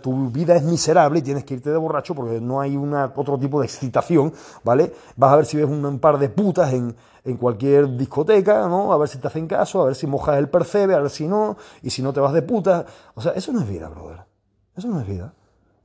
tu 0.00 0.30
vida 0.30 0.56
es 0.56 0.62
miserable 0.62 1.18
y 1.18 1.22
tienes 1.22 1.44
que 1.44 1.54
irte 1.54 1.70
de 1.70 1.76
borracho 1.76 2.14
porque 2.14 2.40
no 2.40 2.60
hay 2.60 2.76
una, 2.76 3.12
otro 3.14 3.38
tipo 3.38 3.60
de 3.60 3.66
excitación, 3.66 4.32
¿vale? 4.64 4.92
Vas 5.16 5.32
a 5.32 5.36
ver 5.36 5.46
si 5.46 5.58
ves 5.58 5.66
un, 5.66 5.98
par 5.98 6.18
de 6.18 6.30
putas 6.30 6.72
en, 6.72 6.96
en, 7.24 7.36
cualquier 7.36 7.96
discoteca, 7.96 8.66
¿no? 8.66 8.92
A 8.92 8.96
ver 8.96 9.08
si 9.08 9.18
te 9.18 9.26
hacen 9.26 9.46
caso, 9.46 9.82
a 9.82 9.86
ver 9.86 9.94
si 9.94 10.06
mojas 10.06 10.38
el 10.38 10.48
percebe, 10.48 10.94
a 10.94 11.00
ver 11.00 11.10
si 11.10 11.28
no, 11.28 11.58
y 11.82 11.90
si 11.90 12.00
no 12.00 12.14
te 12.14 12.20
vas 12.20 12.32
de 12.32 12.41
putas. 12.42 12.84
O 13.14 13.20
sea, 13.20 13.32
eso 13.32 13.52
no 13.52 13.60
es 13.60 13.68
vida, 13.68 13.88
brother. 13.88 14.24
Eso 14.76 14.88
no 14.88 15.00
es 15.00 15.06
vida. 15.06 15.34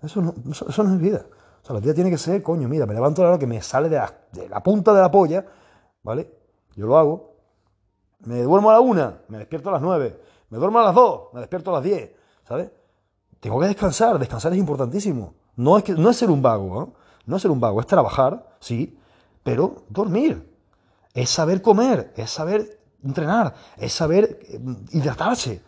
Eso 0.01 0.21
no, 0.21 0.33
eso, 0.49 0.83
no 0.83 0.93
es 0.93 1.01
vida. 1.01 1.25
O 1.61 1.65
sea, 1.65 1.73
la 1.73 1.79
vida 1.79 1.93
tiene 1.93 2.09
que 2.09 2.17
ser, 2.17 2.43
coño, 2.43 2.67
mira, 2.67 2.85
me 2.85 2.93
levanto 2.93 3.21
a 3.21 3.25
la 3.25 3.29
hora 3.31 3.39
que 3.39 3.47
me 3.47 3.61
sale 3.61 3.89
de 3.89 3.97
la, 3.97 4.13
de 4.31 4.47
la 4.47 4.61
punta 4.61 4.93
de 4.93 5.01
la 5.01 5.11
polla, 5.11 5.45
¿vale? 6.03 6.31
Yo 6.75 6.85
lo 6.85 6.97
hago. 6.97 7.35
Me 8.19 8.41
duermo 8.41 8.69
a 8.69 8.73
la 8.73 8.79
una, 8.79 9.21
me 9.27 9.37
despierto 9.37 9.69
a 9.69 9.73
las 9.73 9.81
nueve. 9.81 10.19
Me 10.49 10.57
duermo 10.57 10.79
a 10.79 10.83
las 10.83 10.95
dos, 10.95 11.33
me 11.33 11.41
despierto 11.41 11.71
a 11.71 11.73
las 11.73 11.83
diez, 11.83 12.11
¿sabes? 12.47 12.71
Tengo 13.39 13.59
que 13.59 13.67
descansar, 13.67 14.17
descansar 14.17 14.53
es 14.53 14.59
importantísimo. 14.59 15.33
No 15.57 15.77
es, 15.77 15.83
que, 15.83 15.93
no 15.93 16.09
es 16.09 16.17
ser 16.17 16.29
un 16.29 16.41
vago, 16.41 16.67
¿no? 16.67 16.93
no 17.27 17.35
es 17.35 17.41
ser 17.41 17.51
un 17.51 17.59
vago, 17.59 17.79
es 17.79 17.87
trabajar, 17.87 18.47
sí, 18.59 18.97
pero 19.43 19.83
dormir. 19.89 20.55
Es 21.13 21.29
saber 21.29 21.61
comer, 21.61 22.13
es 22.15 22.29
saber 22.29 22.79
entrenar, 23.03 23.53
es 23.77 23.91
saber 23.91 24.39
eh, 24.43 24.59
hidratarse, 24.91 25.61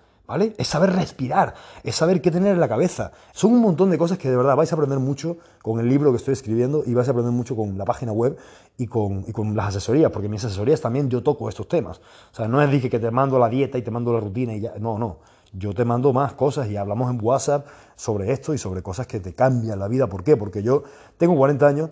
Es 0.57 0.67
saber 0.67 0.93
respirar, 0.93 1.55
es 1.83 1.95
saber 1.95 2.21
qué 2.21 2.31
tener 2.31 2.53
en 2.53 2.59
la 2.59 2.67
cabeza. 2.67 3.11
Son 3.33 3.51
un 3.53 3.61
montón 3.61 3.89
de 3.89 3.97
cosas 3.97 4.17
que 4.17 4.29
de 4.29 4.37
verdad 4.37 4.55
vais 4.55 4.71
a 4.71 4.75
aprender 4.75 4.99
mucho 4.99 5.37
con 5.61 5.79
el 5.79 5.89
libro 5.89 6.11
que 6.11 6.17
estoy 6.17 6.33
escribiendo 6.33 6.83
y 6.85 6.93
vais 6.93 7.07
a 7.07 7.11
aprender 7.11 7.33
mucho 7.33 7.55
con 7.55 7.77
la 7.77 7.85
página 7.85 8.11
web 8.11 8.37
y 8.77 8.87
con, 8.87 9.25
y 9.27 9.31
con 9.31 9.55
las 9.55 9.69
asesorías, 9.69 10.11
porque 10.11 10.27
en 10.27 10.31
mis 10.31 10.45
asesorías 10.45 10.81
también 10.81 11.09
yo 11.09 11.23
toco 11.23 11.49
estos 11.49 11.67
temas. 11.67 11.99
O 12.31 12.35
sea, 12.35 12.47
no 12.47 12.61
es 12.61 12.69
dije 12.71 12.89
que 12.89 12.99
te 12.99 13.11
mando 13.11 13.39
la 13.39 13.49
dieta 13.49 13.77
y 13.77 13.81
te 13.81 13.91
mando 13.91 14.13
la 14.13 14.19
rutina 14.19 14.53
no, 14.79 14.97
no 14.97 15.17
yo 15.53 15.73
te 15.73 15.85
mando 15.85 16.13
más 16.13 16.33
cosas 16.33 16.69
y 16.69 16.77
hablamos 16.77 17.09
en 17.11 17.19
WhatsApp 17.21 17.67
sobre 17.95 18.31
esto 18.31 18.53
y 18.53 18.57
sobre 18.57 18.83
cosas 18.83 19.07
que 19.07 19.19
te 19.19 19.33
cambian 19.33 19.79
la 19.79 19.87
vida. 19.87 20.07
¿Por 20.07 20.23
qué? 20.23 20.37
Porque 20.37 20.61
yo 20.61 20.83
tengo 21.17 21.35
40 21.35 21.67
años, 21.67 21.89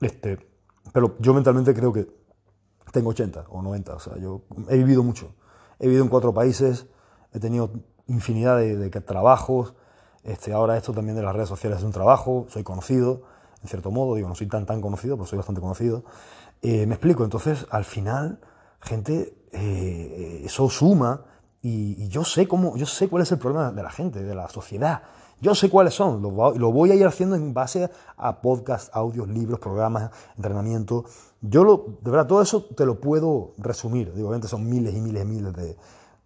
este, 0.00 0.38
pero 0.92 1.16
yo 1.18 1.34
mentalmente 1.34 1.74
creo 1.74 1.92
que 1.92 2.06
tengo 2.92 3.10
80 3.10 3.46
o 3.48 3.62
90. 3.62 3.94
O 3.94 3.98
sea, 3.98 4.16
yo 4.18 4.42
he 4.68 4.76
vivido 4.76 5.02
mucho. 5.02 5.34
He 5.78 5.86
vivido 5.86 6.04
en 6.04 6.08
cuatro 6.08 6.32
países, 6.32 6.86
he 7.36 7.40
tenido 7.40 7.70
infinidad 8.06 8.58
de, 8.58 8.90
trabajos. 9.00 9.74
Este, 10.22 10.52
ahora 10.52 10.76
esto 10.76 10.92
también 10.92 11.16
de 11.16 11.22
las 11.22 11.34
redes 11.34 11.48
sociales 11.48 11.78
es 11.78 11.84
un 11.84 11.92
trabajo, 11.92 12.46
soy 12.48 12.64
conocido, 12.64 13.22
en 13.62 13.68
cierto 13.68 13.90
modo, 13.90 14.16
digo, 14.16 14.28
no 14.28 14.34
soy 14.34 14.48
tan 14.48 14.66
tan 14.66 14.80
conocido, 14.80 15.16
pero 15.16 15.26
soy 15.26 15.36
bastante 15.36 15.60
conocido. 15.60 16.04
Eh, 16.62 16.86
me 16.86 16.94
explico, 16.94 17.24
entonces 17.24 17.66
al 17.70 17.84
final, 17.84 18.40
gente, 18.80 19.36
eh, 19.52 20.42
eso 20.44 20.68
suma 20.68 21.24
y, 21.62 22.08
yo 22.08 22.24
sé 22.24 22.48
cómo, 22.48 22.76
yo 22.76 22.86
sé 22.86 23.08
cuál 23.08 23.22
es 23.22 23.32
el 23.32 23.38
problema 23.38 23.72
de 23.72 23.82
la 23.82 23.90
gente, 23.90 24.22
de 24.22 24.34
la 24.34 24.48
sociedad. 24.48 25.02
Yo 25.40 25.54
sé 25.54 25.68
cuáles 25.68 25.92
son, 25.92 26.22
lo, 26.22 26.30
voy 26.30 26.90
a 26.92 26.94
ir 26.94 27.06
haciendo 27.06 27.36
en 27.36 27.52
base 27.52 27.90
a 28.16 28.40
podcasts, 28.40 28.90
audios, 28.94 29.28
libros, 29.28 29.60
programas, 29.60 30.10
entrenamiento. 30.36 31.04
Yo, 31.42 31.62
lo, 31.62 31.98
de 32.00 32.10
verdad, 32.10 32.26
todo 32.26 32.40
eso 32.40 32.64
te 32.64 32.86
lo 32.86 33.00
puedo 33.00 33.52
resumir. 33.58 34.14
Digo, 34.14 34.28
obviamente 34.28 34.48
son 34.48 34.66
miles 34.66 34.94
y 34.94 35.00
miles 35.00 35.22
y 35.22 35.26
miles 35.26 35.52
de, 35.54 35.76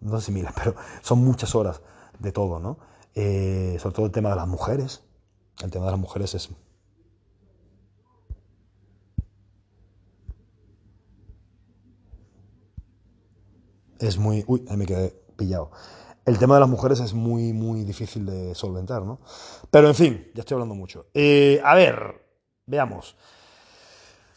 no 0.01 0.19
sé 0.19 0.27
si 0.27 0.31
miles, 0.31 0.51
pero 0.55 0.75
son 1.01 1.23
muchas 1.23 1.55
horas 1.55 1.81
de 2.19 2.31
todo, 2.31 2.59
¿no? 2.59 2.77
Eh, 3.15 3.77
sobre 3.79 3.95
todo 3.95 4.05
el 4.05 4.11
tema 4.11 4.29
de 4.29 4.35
las 4.35 4.47
mujeres. 4.47 5.03
El 5.63 5.69
tema 5.69 5.85
de 5.85 5.91
las 5.91 5.99
mujeres 5.99 6.33
es 6.33 6.49
es 13.99 14.17
muy... 14.17 14.43
Uy, 14.47 14.65
ahí 14.69 14.77
me 14.77 14.85
quedé 14.85 15.09
pillado. 15.35 15.71
El 16.25 16.37
tema 16.37 16.55
de 16.55 16.61
las 16.61 16.69
mujeres 16.69 16.99
es 16.99 17.13
muy, 17.13 17.53
muy 17.53 17.83
difícil 17.83 18.25
de 18.25 18.53
solventar, 18.55 19.03
¿no? 19.03 19.19
Pero 19.69 19.87
en 19.87 19.95
fin, 19.95 20.31
ya 20.33 20.41
estoy 20.41 20.55
hablando 20.55 20.75
mucho. 20.75 21.07
Eh, 21.13 21.61
a 21.63 21.75
ver, 21.75 22.25
veamos. 22.65 23.15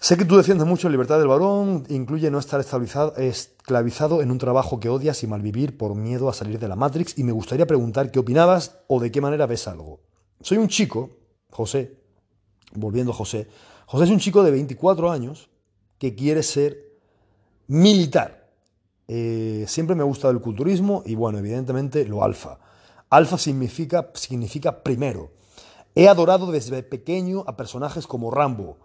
Sé 0.05 0.19
que 0.19 0.27
tú 0.27 0.37
defiendes 0.37 0.67
mucho 0.67 0.87
la 0.87 0.93
libertad 0.93 1.19
del 1.19 1.29
varón, 1.29 1.87
incluye 1.89 2.31
no 2.31 2.39
estar 2.39 2.61
esclavizado 2.61 4.21
en 4.21 4.31
un 4.31 4.37
trabajo 4.37 4.79
que 4.79 4.91
odias 4.91 5.23
y 5.23 5.27
malvivir 5.27 5.79
por 5.79 5.95
miedo 5.95 6.29
a 6.29 6.35
salir 6.35 6.59
de 6.59 6.69
la 6.69 6.77
Matrix, 6.77 7.17
y 7.17 7.25
me 7.25 7.33
gustaría 7.33 7.67
preguntar 7.67 8.11
qué 8.11 8.19
opinabas 8.19 8.81
o 8.87 9.01
de 9.01 9.11
qué 9.11 9.23
manera 9.23 9.47
ves 9.47 9.67
algo. 9.67 10.01
Soy 10.43 10.59
un 10.59 10.69
chico, 10.69 11.09
José, 11.49 12.03
volviendo 12.75 13.13
a 13.13 13.15
José, 13.15 13.49
José 13.87 14.05
es 14.05 14.11
un 14.11 14.19
chico 14.19 14.43
de 14.43 14.51
24 14.51 15.11
años 15.11 15.49
que 15.97 16.15
quiere 16.15 16.43
ser 16.43 16.99
militar. 17.67 18.51
Eh, 19.09 19.65
siempre 19.67 19.97
me 19.97 20.03
ha 20.03 20.07
gustado 20.07 20.35
el 20.35 20.43
culturismo 20.43 21.03
y 21.07 21.15
bueno, 21.15 21.39
evidentemente 21.39 22.05
lo 22.05 22.23
alfa. 22.23 22.59
Alfa 23.09 23.39
significa, 23.39 24.11
significa 24.13 24.83
primero. 24.83 25.33
He 25.95 26.09
adorado 26.09 26.53
desde 26.53 26.83
pequeño 26.83 27.45
a 27.47 27.57
personajes 27.57 28.07
como 28.07 28.31
Rambo, 28.31 28.77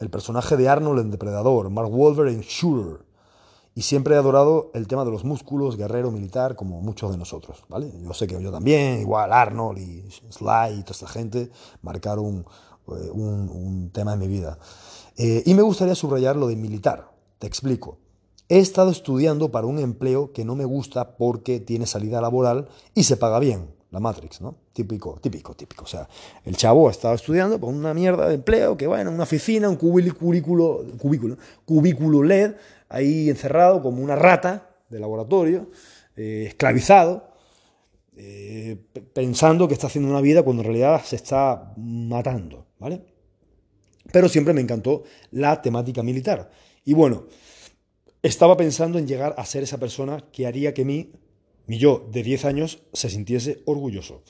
el 0.00 0.10
personaje 0.10 0.56
de 0.56 0.68
Arnold 0.68 1.00
en 1.00 1.10
Depredador, 1.10 1.70
Mark 1.70 1.92
Wahlberg 1.92 2.30
en 2.30 2.40
Shooter. 2.40 3.04
Y 3.74 3.82
siempre 3.82 4.14
he 4.14 4.18
adorado 4.18 4.70
el 4.74 4.88
tema 4.88 5.04
de 5.04 5.12
los 5.12 5.24
músculos, 5.24 5.76
guerrero, 5.76 6.10
militar, 6.10 6.56
como 6.56 6.80
muchos 6.80 7.12
de 7.12 7.18
nosotros, 7.18 7.62
¿vale? 7.68 7.92
Yo 8.02 8.12
sé 8.14 8.26
que 8.26 8.42
yo 8.42 8.50
también, 8.50 9.00
igual 9.00 9.32
Arnold 9.32 9.78
y 9.78 10.10
Sly 10.30 10.78
y 10.78 10.82
toda 10.82 10.92
esta 10.92 11.06
gente 11.06 11.50
marcaron 11.82 12.44
eh, 12.88 13.10
un, 13.12 13.90
tema 13.92 14.14
en 14.14 14.18
mi 14.18 14.26
vida. 14.26 14.58
Eh, 15.16 15.42
y 15.46 15.54
me 15.54 15.62
gustaría 15.62 15.94
subrayar 15.94 16.34
lo 16.34 16.48
de 16.48 16.56
militar. 16.56 17.12
Te 17.38 17.46
explico. 17.46 17.98
He 18.48 18.58
estado 18.58 18.90
estudiando 18.90 19.52
para 19.52 19.66
un 19.66 19.78
empleo 19.78 20.32
que 20.32 20.44
no 20.44 20.56
me 20.56 20.64
gusta 20.64 21.16
porque 21.16 21.60
tiene 21.60 21.86
salida 21.86 22.20
laboral 22.20 22.68
y 22.94 23.04
se 23.04 23.16
paga 23.16 23.38
bien. 23.38 23.79
La 23.90 23.98
Matrix, 23.98 24.40
¿no? 24.40 24.56
Típico, 24.72 25.18
típico, 25.20 25.54
típico. 25.54 25.84
O 25.84 25.88
sea, 25.88 26.08
el 26.44 26.56
chavo 26.56 26.88
ha 26.88 26.92
estado 26.92 27.14
estudiando 27.14 27.58
para 27.58 27.72
una 27.72 27.92
mierda 27.92 28.28
de 28.28 28.34
empleo 28.34 28.76
que, 28.76 28.86
bueno, 28.86 29.10
una 29.10 29.24
oficina, 29.24 29.68
un 29.68 29.76
cubículo, 29.76 30.84
cubículo, 30.96 31.36
cubículo 31.64 32.22
LED, 32.22 32.52
ahí 32.88 33.28
encerrado 33.28 33.82
como 33.82 34.02
una 34.02 34.14
rata 34.14 34.70
de 34.88 35.00
laboratorio, 35.00 35.70
eh, 36.16 36.44
esclavizado, 36.48 37.30
eh, 38.16 38.76
pensando 39.12 39.66
que 39.66 39.74
está 39.74 39.88
haciendo 39.88 40.10
una 40.10 40.20
vida 40.20 40.42
cuando 40.42 40.62
en 40.62 40.66
realidad 40.66 41.02
se 41.04 41.16
está 41.16 41.72
matando, 41.76 42.66
¿vale? 42.78 43.02
Pero 44.12 44.28
siempre 44.28 44.54
me 44.54 44.60
encantó 44.60 45.02
la 45.32 45.62
temática 45.62 46.02
militar. 46.02 46.50
Y 46.84 46.94
bueno, 46.94 47.26
estaba 48.22 48.56
pensando 48.56 48.98
en 48.98 49.06
llegar 49.06 49.34
a 49.36 49.44
ser 49.46 49.62
esa 49.62 49.78
persona 49.78 50.24
que 50.30 50.46
haría 50.46 50.74
que 50.74 50.84
mí 50.84 51.12
mi 51.70 51.78
yo 51.78 52.04
de 52.10 52.24
10 52.24 52.46
años 52.46 52.82
se 52.92 53.08
sintiese 53.08 53.62
orgulloso. 53.64 54.24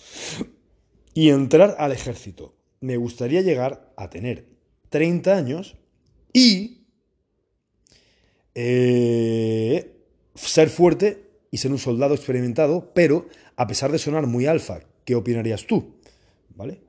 Y 1.15 1.31
entrar 1.31 1.75
al 1.79 1.91
ejército. 1.91 2.55
Me 2.81 2.99
gustaría 2.99 3.41
llegar 3.41 3.95
a 3.97 4.11
tener 4.11 4.45
30 4.91 5.39
años 5.39 5.79
y 6.35 6.83
eh, 8.55 9.91
ser 10.35 10.69
fuerte 10.69 11.31
y 11.51 11.57
ser 11.57 11.73
un 11.73 11.79
soldado 11.79 12.15
experimentado, 12.15 12.93
pero 12.93 13.27
a 13.57 13.67
pesar 13.67 13.91
de 13.91 13.99
sonar 13.99 14.27
muy 14.27 14.45
alfa, 14.45 14.81
¿qué 15.07 15.15
opinarías 15.15 15.67
tú? 15.67 15.95
¿Vale? 16.55 16.83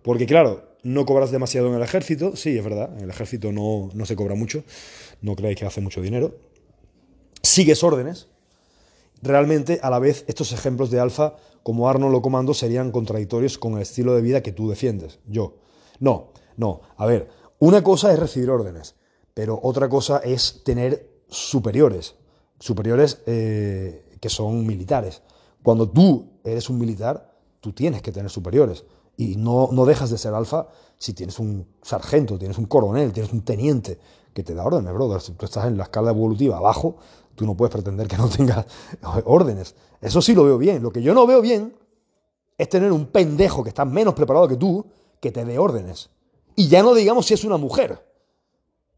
Porque 0.00 0.24
claro, 0.24 0.78
no 0.82 1.04
cobras 1.04 1.30
demasiado 1.30 1.68
en 1.68 1.74
el 1.74 1.82
ejército, 1.82 2.36
sí, 2.36 2.56
es 2.56 2.64
verdad, 2.64 2.90
en 2.96 3.04
el 3.04 3.10
ejército 3.10 3.52
no, 3.52 3.90
no 3.92 4.06
se 4.06 4.16
cobra 4.16 4.34
mucho, 4.34 4.64
no 5.20 5.36
creéis 5.36 5.58
que 5.58 5.66
hace 5.66 5.82
mucho 5.82 6.00
dinero. 6.00 6.38
Sigues 7.42 7.84
órdenes, 7.84 8.29
realmente 9.22 9.80
a 9.82 9.90
la 9.90 9.98
vez 9.98 10.24
estos 10.28 10.52
ejemplos 10.52 10.90
de 10.90 11.00
alfa 11.00 11.36
como 11.62 11.88
Arnold 11.88 12.14
o 12.14 12.22
Comando 12.22 12.54
serían 12.54 12.90
contradictorios 12.90 13.58
con 13.58 13.74
el 13.74 13.82
estilo 13.82 14.14
de 14.14 14.22
vida 14.22 14.42
que 14.42 14.52
tú 14.52 14.68
defiendes, 14.68 15.18
yo. 15.26 15.56
No, 15.98 16.32
no, 16.56 16.80
a 16.96 17.06
ver, 17.06 17.28
una 17.58 17.82
cosa 17.82 18.12
es 18.12 18.18
recibir 18.18 18.50
órdenes, 18.50 18.94
pero 19.34 19.60
otra 19.62 19.88
cosa 19.88 20.18
es 20.18 20.62
tener 20.64 21.10
superiores, 21.28 22.14
superiores 22.58 23.22
eh, 23.26 24.16
que 24.20 24.28
son 24.28 24.66
militares. 24.66 25.22
Cuando 25.62 25.88
tú 25.88 26.30
eres 26.42 26.70
un 26.70 26.78
militar, 26.78 27.36
tú 27.60 27.72
tienes 27.72 28.02
que 28.02 28.12
tener 28.12 28.30
superiores. 28.30 28.84
Y 29.16 29.36
no, 29.36 29.68
no 29.72 29.84
dejas 29.84 30.08
de 30.10 30.16
ser 30.16 30.32
alfa 30.32 30.68
si 30.96 31.12
tienes 31.12 31.38
un 31.38 31.66
sargento, 31.82 32.38
tienes 32.38 32.56
un 32.56 32.64
coronel, 32.64 33.12
tienes 33.12 33.32
un 33.32 33.42
teniente 33.42 33.98
que 34.32 34.42
te 34.42 34.54
da 34.54 34.64
órdenes, 34.64 34.92
brother. 34.92 35.20
Si 35.20 35.32
tú 35.32 35.46
estás 35.46 35.66
en 35.66 35.76
la 35.76 35.84
escala 35.84 36.10
evolutiva 36.10 36.56
abajo, 36.56 36.96
tú 37.34 37.46
no 37.46 37.56
puedes 37.56 37.72
pretender 37.72 38.06
que 38.06 38.16
no 38.16 38.28
tengas 38.28 38.66
órdenes. 39.24 39.74
Eso 40.00 40.22
sí 40.22 40.34
lo 40.34 40.44
veo 40.44 40.58
bien. 40.58 40.82
Lo 40.82 40.92
que 40.92 41.02
yo 41.02 41.14
no 41.14 41.26
veo 41.26 41.40
bien 41.40 41.74
es 42.56 42.68
tener 42.68 42.92
un 42.92 43.06
pendejo 43.06 43.62
que 43.62 43.70
está 43.70 43.84
menos 43.84 44.14
preparado 44.14 44.48
que 44.48 44.56
tú 44.56 44.84
que 45.20 45.30
te 45.30 45.44
dé 45.44 45.58
órdenes. 45.58 46.10
Y 46.56 46.68
ya 46.68 46.82
no 46.82 46.94
digamos 46.94 47.26
si 47.26 47.34
es 47.34 47.44
una 47.44 47.56
mujer. 47.56 48.06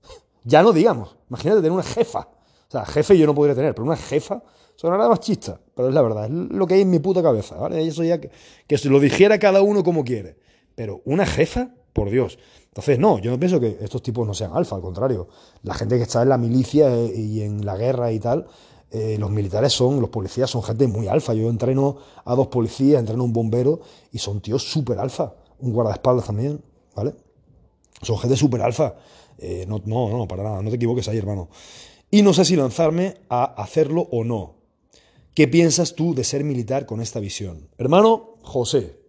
Ya 0.44 0.60
no 0.64 0.72
digamos. 0.72 1.16
Imagínate 1.28 1.60
tener 1.60 1.70
una 1.70 1.84
jefa. 1.84 2.28
O 2.66 2.70
sea, 2.72 2.84
jefe 2.84 3.16
yo 3.16 3.26
no 3.26 3.34
podría 3.34 3.54
tener, 3.54 3.76
pero 3.76 3.84
una 3.84 3.96
jefa 3.96 4.42
sonará 4.74 5.08
más 5.08 5.20
chista. 5.20 5.60
Pero 5.72 5.88
es 5.88 5.94
la 5.94 6.02
verdad, 6.02 6.24
es 6.24 6.30
lo 6.32 6.66
que 6.66 6.74
hay 6.74 6.80
en 6.80 6.90
mi 6.90 6.98
puta 6.98 7.22
cabeza. 7.22 7.54
¿vale? 7.56 7.86
Eso 7.86 8.02
ya 8.02 8.20
que, 8.20 8.30
que 8.66 8.76
lo 8.88 8.98
dijera 8.98 9.38
cada 9.38 9.62
uno 9.62 9.84
como 9.84 10.02
quiere. 10.02 10.36
Pero 10.74 11.02
una 11.04 11.26
jefa, 11.26 11.74
por 11.92 12.10
Dios. 12.10 12.38
Entonces, 12.68 12.98
no, 12.98 13.18
yo 13.18 13.30
no 13.30 13.38
pienso 13.38 13.60
que 13.60 13.78
estos 13.80 14.02
tipos 14.02 14.26
no 14.26 14.34
sean 14.34 14.52
alfa, 14.54 14.76
al 14.76 14.82
contrario. 14.82 15.28
La 15.62 15.74
gente 15.74 15.96
que 15.96 16.04
está 16.04 16.22
en 16.22 16.30
la 16.30 16.38
milicia 16.38 16.94
eh, 16.94 17.14
y 17.14 17.42
en 17.42 17.64
la 17.66 17.76
guerra 17.76 18.12
y 18.12 18.18
tal, 18.18 18.46
eh, 18.90 19.16
los 19.18 19.30
militares 19.30 19.72
son, 19.72 20.00
los 20.00 20.10
policías 20.10 20.50
son 20.50 20.62
gente 20.62 20.86
muy 20.86 21.08
alfa. 21.08 21.34
Yo 21.34 21.48
entreno 21.50 21.98
a 22.24 22.34
dos 22.34 22.48
policías, 22.48 23.00
entreno 23.00 23.22
a 23.22 23.26
un 23.26 23.32
bombero 23.32 23.80
y 24.10 24.18
son 24.18 24.40
tíos 24.40 24.70
súper 24.70 24.98
alfa. 24.98 25.34
Un 25.60 25.72
guardaespaldas 25.72 26.26
también, 26.26 26.62
¿vale? 26.94 27.14
Son 28.00 28.18
gente 28.18 28.36
súper 28.36 28.62
alfa. 28.62 28.94
Eh, 29.38 29.64
no, 29.68 29.80
no, 29.84 30.08
no, 30.08 30.28
para 30.28 30.42
nada, 30.42 30.62
no 30.62 30.70
te 30.70 30.76
equivoques 30.76 31.08
ahí, 31.08 31.18
hermano. 31.18 31.48
Y 32.10 32.22
no 32.22 32.32
sé 32.32 32.44
si 32.44 32.56
lanzarme 32.56 33.18
a 33.28 33.44
hacerlo 33.44 34.08
o 34.10 34.24
no. 34.24 34.56
¿Qué 35.34 35.48
piensas 35.48 35.94
tú 35.94 36.14
de 36.14 36.24
ser 36.24 36.44
militar 36.44 36.84
con 36.84 37.00
esta 37.00 37.20
visión? 37.20 37.68
Hermano, 37.78 38.34
José. 38.42 39.00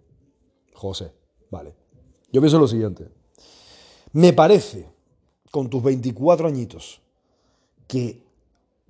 José, 0.73 1.11
vale. 1.53 1.73
Yo 2.31 2.41
pienso 2.41 2.57
lo 2.57 2.67
siguiente. 2.67 3.09
Me 4.11 4.33
parece, 4.33 4.89
con 5.51 5.69
tus 5.69 5.81
24 5.83 6.47
añitos, 6.47 6.99
que 7.87 8.23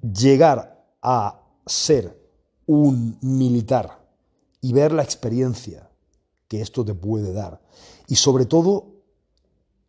llegar 0.02 0.86
a 1.02 1.42
ser 1.66 2.18
un 2.66 3.18
militar 3.22 4.00
y 4.62 4.72
ver 4.72 4.94
la 4.94 5.04
experiencia 5.04 5.90
que 6.48 6.62
esto 6.62 6.86
te 6.86 6.94
puede 6.94 7.34
dar, 7.34 7.62
y 8.08 8.16
sobre 8.16 8.46
todo, 8.46 8.88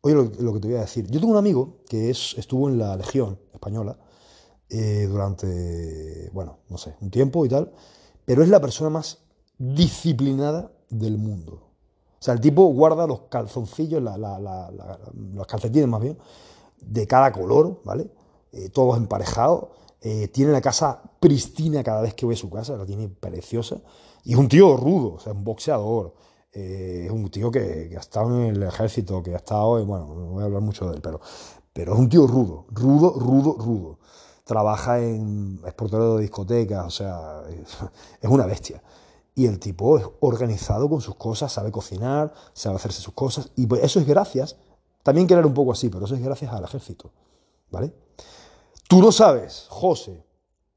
oye 0.01 0.15
lo, 0.15 0.53
que 0.55 0.61
te 0.61 0.69
voy 0.69 0.77
a 0.77 0.81
decir, 0.81 1.09
yo 1.11 1.21
tengo 1.21 1.33
un 1.33 1.39
amigo 1.39 1.79
que 1.89 2.11
es, 2.11 2.35
estuvo 2.39 2.69
en 2.69 2.79
la 2.79 2.97
Legión 2.97 3.39
Española 3.53 3.99
eh, 4.69 5.07
durante, 5.09 6.31
bueno, 6.33 6.59
no 6.69 6.79
sé, 6.79 6.97
un 7.01 7.11
tiempo 7.11 7.45
y 7.45 7.49
tal, 7.49 7.71
pero 8.25 8.43
es 8.43 8.49
la 8.49 8.61
persona 8.61 8.91
más 8.91 9.19
disciplinada 9.59 10.73
del 10.91 11.19
mundo. 11.19 11.74
Sea, 12.25 12.33
el 12.33 12.41
tipo 12.41 12.65
guarda 12.69 13.07
los 13.07 13.21
calzoncillos, 13.29 14.03
los 14.03 15.47
calcetines 15.47 15.87
más 15.87 16.01
bien, 16.01 16.17
de 16.81 17.07
cada 17.07 17.31
color, 17.31 17.83
¿vale? 17.85 18.11
Eh, 18.51 18.71
todos 18.71 18.97
emparejados. 18.97 19.67
Eh, 20.01 20.29
tiene 20.29 20.51
la 20.51 20.63
casa 20.63 21.03
pristina 21.21 21.85
cada 21.85 22.01
vez 22.01 22.15
que 22.15 22.25
voy 22.25 22.35
a 22.35 22.39
su 22.39 22.49
casa, 22.49 22.79
la 22.79 22.87
tiene 22.87 23.11
preciosa. 23.11 23.77
Y 24.25 24.33
es 24.33 24.39
un 24.39 24.49
tío 24.49 24.75
rudo, 24.75 25.17
o 25.17 25.21
sea, 25.21 25.35
un 25.35 25.45
boxeador. 25.45 26.15
Eh, 26.51 27.03
es 27.05 27.11
un 27.11 27.29
tío 27.29 27.51
que, 27.51 27.93
ha 27.95 28.01
estado 28.01 28.35
en 28.41 28.57
el 28.57 28.63
ejército, 28.63 29.23
que 29.23 29.35
ha 29.35 29.37
estado, 29.37 29.85
bueno, 29.85 30.07
no 30.07 30.25
voy 30.31 30.45
a 30.45 30.47
hablar 30.47 30.63
mucho 30.63 30.89
de 30.89 30.97
él, 30.97 31.03
pero, 31.03 31.21
pero 31.75 31.93
es 31.93 31.99
un 31.99 32.09
tío 32.09 32.27
rudo, 32.27 32.65
rudo, 32.71 33.13
rudo, 33.19 33.53
rudo. 33.59 33.99
Trabaja 34.45 34.99
en, 34.99 35.61
es 35.63 35.91
de 35.91 36.21
discotecas, 36.23 36.87
o 36.87 36.91
sea, 36.91 37.43
es 37.51 38.31
una 38.31 38.47
bestia. 38.47 38.83
Y 39.35 39.47
el 39.47 39.59
tipo 39.59 39.99
es 39.99 40.07
organizado 40.21 40.89
con 40.89 41.01
sus 41.01 41.17
cosas, 41.17 41.53
sabe 41.53 41.73
cocinar, 41.73 42.33
sabe 42.53 42.77
hacerse 42.77 43.03
sus 43.03 43.15
cosas. 43.15 43.51
Y 43.57 43.67
pues 43.67 43.83
eso 43.83 43.99
es 43.99 44.07
gracias, 44.07 44.57
también 45.03 45.27
querer 45.27 45.45
un 45.45 45.55
poco 45.55 45.73
así, 45.73 45.89
pero 45.89 46.05
eso 46.05 46.15
es 46.15 46.23
gracias 46.23 46.53
al 46.53 46.65
ejército. 46.65 47.13
¿Vale? 47.71 47.93
Tú 48.89 49.01
no 49.01 49.11
sabes, 49.11 49.67
José, 49.71 50.25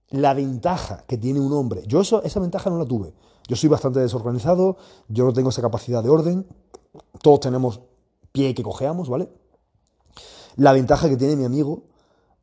la 0.10 0.34
ventaja 0.34 1.04
que 1.08 1.18
tiene 1.18 1.40
un 1.40 1.54
hombre. 1.54 1.84
Yo 1.86 2.02
eso, 2.02 2.24
esa 2.24 2.40
ventaja 2.40 2.70
no 2.70 2.80
la 2.80 2.86
tuve. 2.86 3.14
Yo 3.48 3.56
soy 3.56 3.70
bastante 3.70 4.00
desorganizado, 4.00 4.78
yo 5.08 5.26
no 5.26 5.34
tengo 5.34 5.50
esa 5.50 5.62
capacidad 5.62 6.04
de 6.04 6.10
orden. 6.10 6.48
Todos 7.22 7.42
tenemos 7.42 7.82
pie 8.32 8.54
que 8.54 8.64
cojeamos, 8.64 9.10
¿vale? 9.10 9.30
La 10.56 10.74
ventaja 10.74 11.08
que 11.08 11.18
tiene 11.18 11.36
mi 11.36 11.46
amigo 11.46 11.84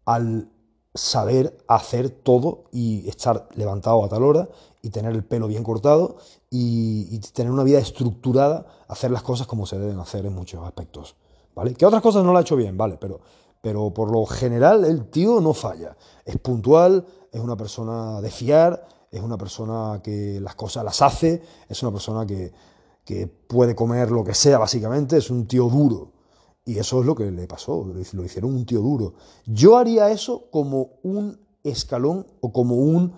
al 0.05 0.49
saber 0.95 1.59
hacer 1.67 2.09
todo 2.09 2.65
y 2.71 3.09
estar 3.09 3.49
levantado 3.57 4.05
a 4.05 4.09
tal 4.09 4.23
hora 4.23 4.49
y 4.81 4.91
tener 4.91 5.13
el 5.13 5.25
pelo 5.25 5.49
bien 5.49 5.65
cortado 5.65 6.17
y, 6.51 7.19
tener 7.33 7.51
una 7.51 7.65
vida 7.65 7.81
estructurada, 7.81 8.67
hacer 8.87 9.11
las 9.11 9.23
cosas 9.23 9.47
como 9.49 9.67
se 9.67 9.79
deben 9.79 9.99
hacer 9.99 10.25
en 10.25 10.35
muchos 10.35 10.65
aspectos, 10.65 11.17
¿vale? 11.55 11.75
Que 11.75 11.85
otras 11.85 12.01
cosas 12.01 12.23
no 12.23 12.31
lo 12.31 12.39
ha 12.39 12.43
hecho 12.43 12.55
bien, 12.55 12.77
¿vale? 12.77 12.97
Pero, 13.01 13.21
pero 13.61 13.93
por 13.93 14.13
lo 14.13 14.25
general 14.25 14.85
el 14.85 15.11
tío 15.11 15.41
no 15.41 15.53
falla, 15.53 15.97
es 16.25 16.37
puntual, 16.39 17.05
es 17.33 17.41
una 17.41 17.57
persona 17.57 18.21
de 18.21 18.31
fiar, 18.31 18.87
es 19.11 19.21
una 19.21 19.37
persona 19.37 20.01
que 20.03 20.39
las 20.41 20.55
cosas 20.55 20.85
las 20.85 21.03
hace, 21.03 21.43
es 21.69 21.83
una 21.83 21.91
persona 21.91 22.25
que, 22.25 22.53
que 23.05 23.27
puede 23.27 23.75
comer 23.75 24.13
lo 24.13 24.23
que 24.23 24.35
sea 24.35 24.59
básicamente, 24.59 25.17
es 25.17 25.31
un 25.31 25.47
tío 25.49 25.69
duro, 25.69 26.13
y 26.65 26.79
eso 26.79 27.01
es 27.01 27.07
lo 27.07 27.15
que 27.15 27.31
le 27.31 27.47
pasó, 27.47 27.85
lo 27.85 28.25
hicieron 28.25 28.55
un 28.55 28.65
tío 28.65 28.81
duro. 28.81 29.15
Yo 29.47 29.77
haría 29.77 30.11
eso 30.11 30.47
como 30.51 30.93
un 31.03 31.39
escalón 31.63 32.27
o 32.41 32.53
como 32.53 32.77
un 32.77 33.13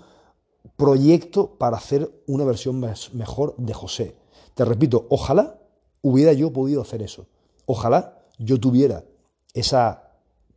proyecto 0.76 1.56
para 1.56 1.76
hacer 1.76 2.10
una 2.26 2.44
versión 2.44 2.80
mejor 2.80 3.54
de 3.56 3.72
José. 3.72 4.16
Te 4.54 4.64
repito, 4.64 5.06
ojalá 5.10 5.58
hubiera 6.02 6.32
yo 6.32 6.52
podido 6.52 6.82
hacer 6.82 7.02
eso. 7.02 7.26
Ojalá 7.66 8.18
yo 8.38 8.58
tuviera 8.58 9.04
esa 9.54 10.12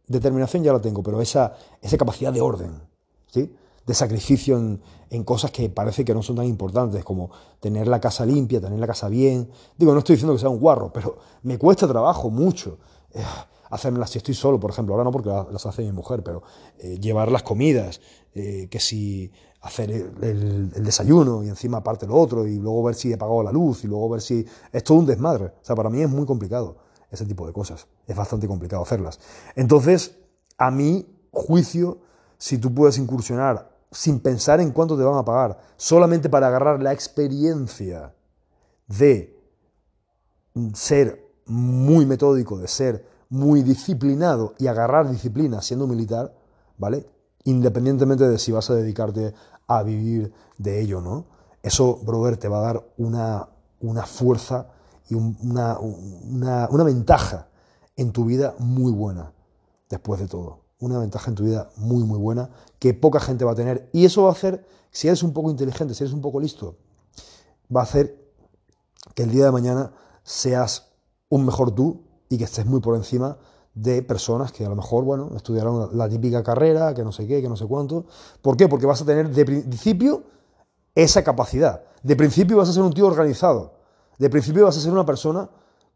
determinación, 0.07 0.63
ya 0.63 0.73
la 0.73 0.81
tengo, 0.81 1.03
pero 1.03 1.21
esa, 1.21 1.55
esa 1.81 1.97
capacidad 1.97 2.33
de 2.33 2.41
orden, 2.41 2.81
¿sí? 3.27 3.53
De 3.89 3.95
sacrificio 3.95 4.55
en, 5.09 5.23
cosas 5.23 5.49
que 5.49 5.67
parece 5.67 6.05
que 6.05 6.13
no 6.13 6.21
son 6.21 6.35
tan 6.35 6.45
importantes, 6.45 7.03
como 7.03 7.31
tener 7.59 7.87
la 7.87 7.99
casa 7.99 8.23
limpia, 8.23 8.61
tener 8.61 8.79
la 8.79 8.85
casa 8.85 9.09
bien. 9.09 9.49
Digo, 9.79 9.93
no 9.93 9.99
estoy 9.99 10.13
diciendo 10.15 10.35
que 10.35 10.39
sea 10.39 10.49
un 10.49 10.59
guarro, 10.59 10.93
pero 10.93 11.17
me 11.41 11.57
cuesta 11.57 11.87
trabajo 11.87 12.29
mucho. 12.29 12.77
Eh, 13.11 13.23
hacérmelas 13.71 14.11
si 14.11 14.19
estoy 14.19 14.35
solo, 14.35 14.59
por 14.59 14.69
ejemplo, 14.69 14.93
ahora 14.93 15.05
no 15.05 15.11
porque 15.11 15.29
las 15.29 15.65
hace 15.65 15.81
mi 15.81 15.91
mujer, 15.91 16.21
pero 16.21 16.43
eh, 16.77 16.99
llevar 16.99 17.31
las 17.31 17.41
comidas, 17.41 17.99
eh, 18.35 18.67
que 18.69 18.79
si 18.79 19.31
hacer 19.61 19.89
el, 19.89 20.69
desayuno 20.83 21.43
y 21.43 21.49
encima 21.49 21.79
aparte 21.79 22.05
lo 22.05 22.15
otro 22.15 22.45
y 22.45 22.59
luego 22.59 22.83
ver 22.83 22.93
si 22.93 23.11
he 23.11 23.17
pagado 23.17 23.41
la 23.41 23.51
luz 23.51 23.83
y 23.85 23.87
luego 23.87 24.07
ver 24.07 24.21
si... 24.21 24.45
Es 24.71 24.83
todo 24.83 24.99
un 24.99 25.07
desmadre. 25.07 25.45
O 25.45 25.63
sea, 25.63 25.75
para 25.75 25.89
mí 25.89 25.99
es 25.99 26.09
muy 26.09 26.27
complicado 26.27 26.77
ese 27.09 27.25
tipo 27.25 27.47
de 27.47 27.53
cosas. 27.53 27.87
Es 28.05 28.15
bastante 28.15 28.47
complicado 28.47 28.83
hacerlas. 28.83 29.19
Entonces, 29.55 30.19
a 30.59 30.69
mi 30.69 31.07
juicio, 31.31 32.01
si 32.37 32.59
tú 32.59 32.71
puedes 32.71 32.99
incursionar 32.99 33.68
sin 33.91 34.19
pensar 34.19 34.59
en 34.59 34.71
cuánto 34.71 34.97
te 34.97 35.03
van 35.03 35.17
a 35.17 35.25
pagar, 35.25 35.59
solamente 35.77 36.29
para 36.29 36.47
agarrar 36.47 36.81
la 36.81 36.93
experiencia 36.93 38.13
de 38.87 39.35
ser 40.73 41.25
muy 41.45 42.05
metódico, 42.05 42.57
de 42.57 42.67
ser 42.67 43.05
muy 43.29 43.61
disciplinado 43.63 44.53
y 44.57 44.67
agarrar 44.67 45.09
disciplina 45.09 45.61
siendo 45.61 45.87
militar, 45.87 46.35
¿vale? 46.77 47.07
Independientemente 47.43 48.27
de 48.27 48.37
si 48.37 48.51
vas 48.51 48.69
a 48.69 48.75
dedicarte 48.75 49.33
a 49.67 49.83
vivir 49.83 50.33
de 50.57 50.81
ello, 50.81 51.01
¿no? 51.01 51.25
Eso, 51.61 51.97
brother, 51.97 52.37
te 52.37 52.47
va 52.47 52.59
a 52.59 52.73
dar 52.73 52.93
una, 52.97 53.49
una 53.81 54.05
fuerza 54.05 54.67
y 55.09 55.15
una, 55.15 55.79
una, 55.79 56.67
una 56.69 56.83
ventaja 56.83 57.47
en 57.95 58.11
tu 58.11 58.25
vida 58.25 58.55
muy 58.59 58.91
buena, 58.91 59.33
después 59.89 60.19
de 60.19 60.27
todo. 60.27 60.68
Una 60.79 60.97
ventaja 60.99 61.29
en 61.29 61.35
tu 61.35 61.43
vida 61.43 61.69
muy, 61.75 62.03
muy 62.03 62.17
buena 62.17 62.49
que 62.79 62.93
poca 62.93 63.19
gente 63.19 63.45
va 63.45 63.51
a 63.51 63.55
tener. 63.55 63.89
Y 63.91 64.05
eso 64.05 64.23
va 64.23 64.29
a 64.29 64.31
hacer, 64.31 64.65
si 64.91 65.07
eres 65.07 65.23
un 65.23 65.33
poco 65.33 65.49
inteligente, 65.49 65.93
si 65.93 66.03
eres 66.03 66.13
un 66.13 66.21
poco 66.21 66.39
listo, 66.39 66.77
va 67.75 67.81
a 67.81 67.83
hacer 67.83 68.17
que 69.13 69.23
el 69.23 69.31
día 69.31 69.45
de 69.45 69.51
mañana 69.51 69.91
seas 70.23 70.93
un 71.29 71.45
mejor 71.45 71.71
tú 71.71 72.03
y 72.29 72.37
que 72.37 72.45
estés 72.45 72.65
muy 72.65 72.79
por 72.79 72.95
encima 72.95 73.37
de 73.73 74.01
personas 74.01 74.51
que 74.51 74.65
a 74.65 74.69
lo 74.69 74.75
mejor, 74.75 75.03
bueno, 75.03 75.31
estudiaron 75.35 75.97
la 75.97 76.09
típica 76.09 76.43
carrera, 76.43 76.93
que 76.93 77.03
no 77.03 77.11
sé 77.11 77.27
qué, 77.27 77.41
que 77.41 77.49
no 77.49 77.55
sé 77.55 77.65
cuánto. 77.65 78.05
¿Por 78.41 78.57
qué? 78.57 78.67
Porque 78.67 78.85
vas 78.85 79.01
a 79.01 79.05
tener 79.05 79.29
de 79.29 79.45
principio 79.45 80.23
esa 80.95 81.23
capacidad. 81.23 81.83
De 82.03 82.15
principio 82.15 82.57
vas 82.57 82.69
a 82.69 82.73
ser 82.73 82.83
un 82.83 82.93
tío 82.93 83.07
organizado. 83.07 83.73
De 84.17 84.29
principio 84.29 84.65
vas 84.65 84.77
a 84.77 84.81
ser 84.81 84.91
una 84.91 85.05
persona 85.05 85.49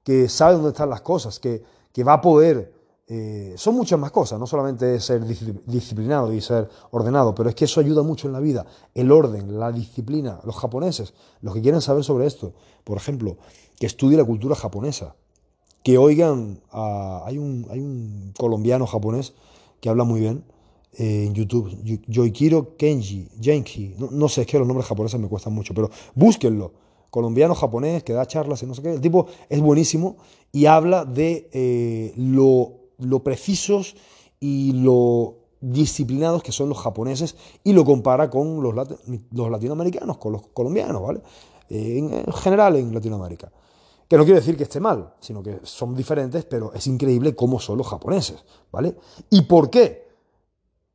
que 0.04 0.30
sabe 0.30 0.54
dónde 0.54 0.70
están 0.70 0.90
las 0.90 1.02
cosas, 1.02 1.40
que, 1.40 1.64
que 1.92 2.04
va 2.04 2.14
a 2.14 2.22
poder... 2.22 2.83
Eh, 3.08 3.54
son 3.58 3.76
muchas 3.76 4.00
más 4.00 4.12
cosas, 4.12 4.40
no 4.40 4.48
solamente 4.48 5.00
ser 5.00 5.26
disciplinado 5.26 6.32
y 6.32 6.40
ser 6.40 6.70
ordenado, 6.92 7.36
pero 7.36 7.50
es 7.50 7.56
que 7.56 7.66
eso 7.66 7.80
ayuda 7.80 8.02
mucho 8.02 8.28
en 8.28 8.34
la 8.34 8.40
vida. 8.40 8.66
El 8.94 9.12
orden, 9.12 9.60
la 9.60 9.72
disciplina. 9.72 10.40
Los 10.46 10.56
japoneses, 10.56 11.14
los 11.42 11.54
que 11.54 11.62
quieren 11.62 11.82
saber 11.82 12.04
sobre 12.04 12.26
esto, 12.28 12.54
por 12.84 12.98
ejemplo, 12.98 13.38
que 13.78 13.86
estudie 13.86 14.18
la 14.18 14.24
cultura 14.24 14.56
japonesa 14.56 15.16
que 15.84 15.98
oigan, 15.98 16.62
hay, 16.72 17.38
un, 17.38 17.68
hay 17.70 17.80
un 17.80 18.34
colombiano 18.38 18.88
japonés 18.88 19.34
que 19.82 19.90
habla 19.90 20.06
muy 20.06 20.22
bien 20.22 20.44
eh, 20.94 21.26
en 21.28 21.34
YouTube, 21.34 21.70
Yoikiro 22.08 22.78
Kenji, 22.78 23.28
Genki, 23.42 23.96
no, 23.98 24.30
sé, 24.30 24.42
es 24.42 24.48
que 24.48 24.58
los 24.58 24.68
nombres 24.68 24.88
japoneses 24.88 25.20
me 25.20 25.28
cuestan 25.28 25.54
mucho, 25.54 25.74
pero 25.74 25.92
búsquenlo. 26.16 26.72
Colombiano 27.10 27.54
japonés 27.54 28.04
que 28.04 28.14
da 28.14 28.26
charlas 28.26 28.64
y 28.64 28.66
no 28.66 28.74
sé 28.74 28.82
qué. 28.82 28.94
El 28.94 29.02
tipo 29.02 29.28
es 29.48 29.62
buenísimo 29.62 30.18
y 30.52 30.66
habla 30.66 31.06
de 31.06 31.48
eh, 31.52 32.14
lo, 32.16 32.83
lo 33.04 33.24
precisos 33.24 33.96
y 34.40 34.74
lo 34.74 35.38
disciplinados 35.62 36.44
que 36.44 36.52
son 36.52 36.68
los 36.70 36.78
japoneses 36.78 37.36
y 37.64 37.72
lo 37.72 37.86
compara 37.86 38.30
con 38.30 38.62
los, 38.62 38.76
los 39.32 39.50
latinoamericanos, 39.50 40.18
con 40.18 40.34
los 40.34 40.48
colombianos, 40.50 41.02
¿vale? 41.02 41.22
Eh, 41.70 41.98
en 41.98 42.34
general 42.34 42.76
en 42.76 42.94
Latinoamérica. 42.94 43.52
Que 44.08 44.18
no 44.18 44.26
quiere 44.26 44.42
decir 44.42 44.58
que 44.58 44.64
esté 44.64 44.80
mal, 44.80 45.14
sino 45.20 45.42
que 45.42 45.62
son 45.64 45.96
diferentes, 45.96 46.44
pero 46.46 46.74
es 46.74 46.86
increíble 46.88 47.36
cómo 47.36 47.60
son 47.60 47.78
los 47.78 47.88
japoneses, 47.88 48.44
¿vale? 48.72 48.96
¿Y 49.30 49.44
por 49.44 49.70
qué 49.70 50.04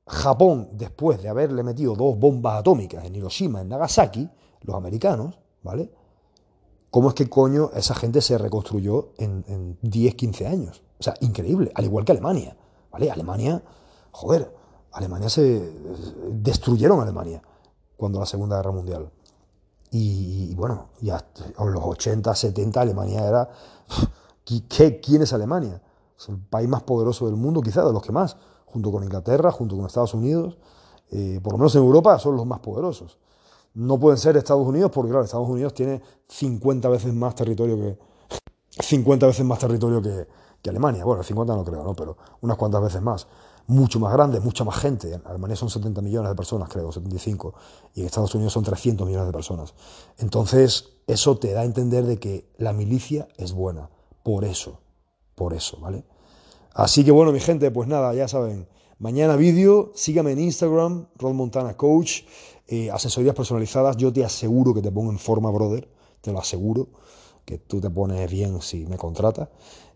Japón, 0.06 0.70
después 0.72 1.22
de 1.22 1.28
haberle 1.28 1.62
metido 1.62 1.94
dos 1.94 2.18
bombas 2.18 2.60
atómicas 2.60 3.04
en 3.04 3.14
Hiroshima, 3.14 3.60
en 3.60 3.68
Nagasaki, 3.68 4.28
los 4.62 4.76
americanos, 4.76 5.38
¿vale? 5.62 5.90
¿Cómo 6.90 7.08
es 7.08 7.14
que 7.14 7.28
coño 7.28 7.70
esa 7.74 7.94
gente 7.94 8.20
se 8.20 8.38
reconstruyó 8.38 9.10
en, 9.18 9.44
en 9.48 9.78
10, 9.82 10.14
15 10.14 10.46
años? 10.46 10.82
O 10.98 11.02
sea, 11.02 11.14
increíble, 11.20 11.70
al 11.74 11.84
igual 11.84 12.04
que 12.04 12.12
Alemania, 12.12 12.56
¿vale? 12.90 13.10
Alemania, 13.10 13.62
joder, 14.10 14.52
Alemania 14.92 15.28
se... 15.28 15.72
destruyeron 16.30 17.00
Alemania 17.00 17.42
cuando 17.96 18.18
la 18.18 18.26
Segunda 18.26 18.56
Guerra 18.56 18.72
Mundial. 18.72 19.10
Y, 19.90 20.54
bueno, 20.54 20.88
ya 21.00 21.24
en 21.58 21.72
los 21.72 21.82
80, 21.82 22.34
70 22.34 22.80
Alemania 22.80 23.26
era... 23.26 23.48
¿qué, 24.44 25.00
¿Quién 25.00 25.22
es 25.22 25.32
Alemania? 25.32 25.80
Es 26.18 26.28
el 26.28 26.38
país 26.38 26.68
más 26.68 26.82
poderoso 26.82 27.26
del 27.26 27.36
mundo, 27.36 27.60
quizá 27.60 27.84
de 27.84 27.92
los 27.92 28.02
que 28.02 28.12
más, 28.12 28.36
junto 28.66 28.90
con 28.90 29.04
Inglaterra, 29.04 29.50
junto 29.52 29.76
con 29.76 29.86
Estados 29.86 30.14
Unidos. 30.14 30.58
Eh, 31.10 31.40
por 31.42 31.52
lo 31.52 31.58
menos 31.58 31.74
en 31.74 31.82
Europa 31.82 32.18
son 32.18 32.36
los 32.36 32.44
más 32.44 32.60
poderosos. 32.60 33.18
No 33.74 33.98
pueden 33.98 34.18
ser 34.18 34.36
Estados 34.36 34.66
Unidos 34.66 34.90
porque, 34.92 35.10
claro, 35.10 35.24
Estados 35.24 35.48
Unidos 35.48 35.74
tiene 35.74 36.00
50 36.28 36.88
veces 36.88 37.14
más 37.14 37.34
territorio 37.34 37.76
que... 37.76 37.98
50 38.80 39.26
veces 39.26 39.44
más 39.44 39.58
territorio 39.58 40.00
que, 40.00 40.26
que 40.62 40.70
Alemania. 40.70 41.04
Bueno, 41.04 41.22
50 41.22 41.54
no 41.54 41.64
creo, 41.64 41.82
¿no? 41.82 41.94
Pero 41.94 42.16
unas 42.40 42.56
cuantas 42.56 42.82
veces 42.82 43.02
más 43.02 43.26
mucho 43.68 44.00
más 44.00 44.12
grande, 44.12 44.40
mucha 44.40 44.64
más 44.64 44.76
gente. 44.76 45.14
En 45.14 45.22
Alemania 45.26 45.54
son 45.54 45.70
70 45.70 46.00
millones 46.00 46.30
de 46.30 46.34
personas, 46.34 46.68
creo, 46.68 46.90
75, 46.90 47.54
y 47.94 48.00
en 48.00 48.06
Estados 48.06 48.34
Unidos 48.34 48.54
son 48.54 48.64
300 48.64 49.06
millones 49.06 49.26
de 49.26 49.32
personas. 49.32 49.74
Entonces, 50.16 50.88
eso 51.06 51.38
te 51.38 51.52
da 51.52 51.60
a 51.60 51.64
entender 51.64 52.04
de 52.04 52.18
que 52.18 52.50
la 52.56 52.72
milicia 52.72 53.28
es 53.36 53.52
buena, 53.52 53.90
por 54.22 54.44
eso, 54.44 54.80
por 55.34 55.52
eso, 55.52 55.78
¿vale? 55.80 56.04
Así 56.72 57.04
que 57.04 57.10
bueno, 57.10 57.30
mi 57.30 57.40
gente, 57.40 57.70
pues 57.70 57.88
nada, 57.88 58.14
ya 58.14 58.26
saben, 58.26 58.66
mañana 58.98 59.36
vídeo, 59.36 59.92
sígame 59.94 60.32
en 60.32 60.40
Instagram, 60.40 61.06
Rod 61.16 61.34
Montana 61.34 61.76
Coach, 61.76 62.22
eh, 62.70 62.90
asesorías 62.90 63.34
personalizadas, 63.34 63.96
yo 63.96 64.12
te 64.12 64.22
aseguro 64.22 64.74
que 64.74 64.82
te 64.82 64.92
pongo 64.92 65.10
en 65.10 65.18
forma, 65.18 65.50
brother, 65.50 65.88
te 66.20 66.32
lo 66.32 66.38
aseguro, 66.38 66.88
que 67.46 67.56
tú 67.56 67.80
te 67.80 67.88
pones 67.88 68.30
bien 68.30 68.60
si 68.60 68.84
me 68.84 68.98
contratas. 68.98 69.48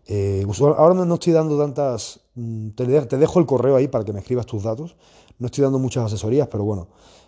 Eh, 0.07 0.43
ahora 0.59 1.05
no 1.05 1.13
estoy 1.13 1.33
dando 1.33 1.55
tantas... 1.57 2.19
Mm, 2.33 2.69
te, 2.69 2.85
dejo 2.85 3.39
el 3.39 3.45
correo 3.45 3.75
ahí 3.75 3.87
para 3.87 4.03
que 4.03 4.11
me 4.11 4.19
escribas 4.19 4.47
tus 4.47 4.63
datos. 4.63 4.95
No 5.37 5.45
estoy 5.45 5.63
dando 5.63 5.77
muchas 5.77 6.05
asesorías, 6.05 6.47
pero 6.47 6.63
bueno, 6.63 6.87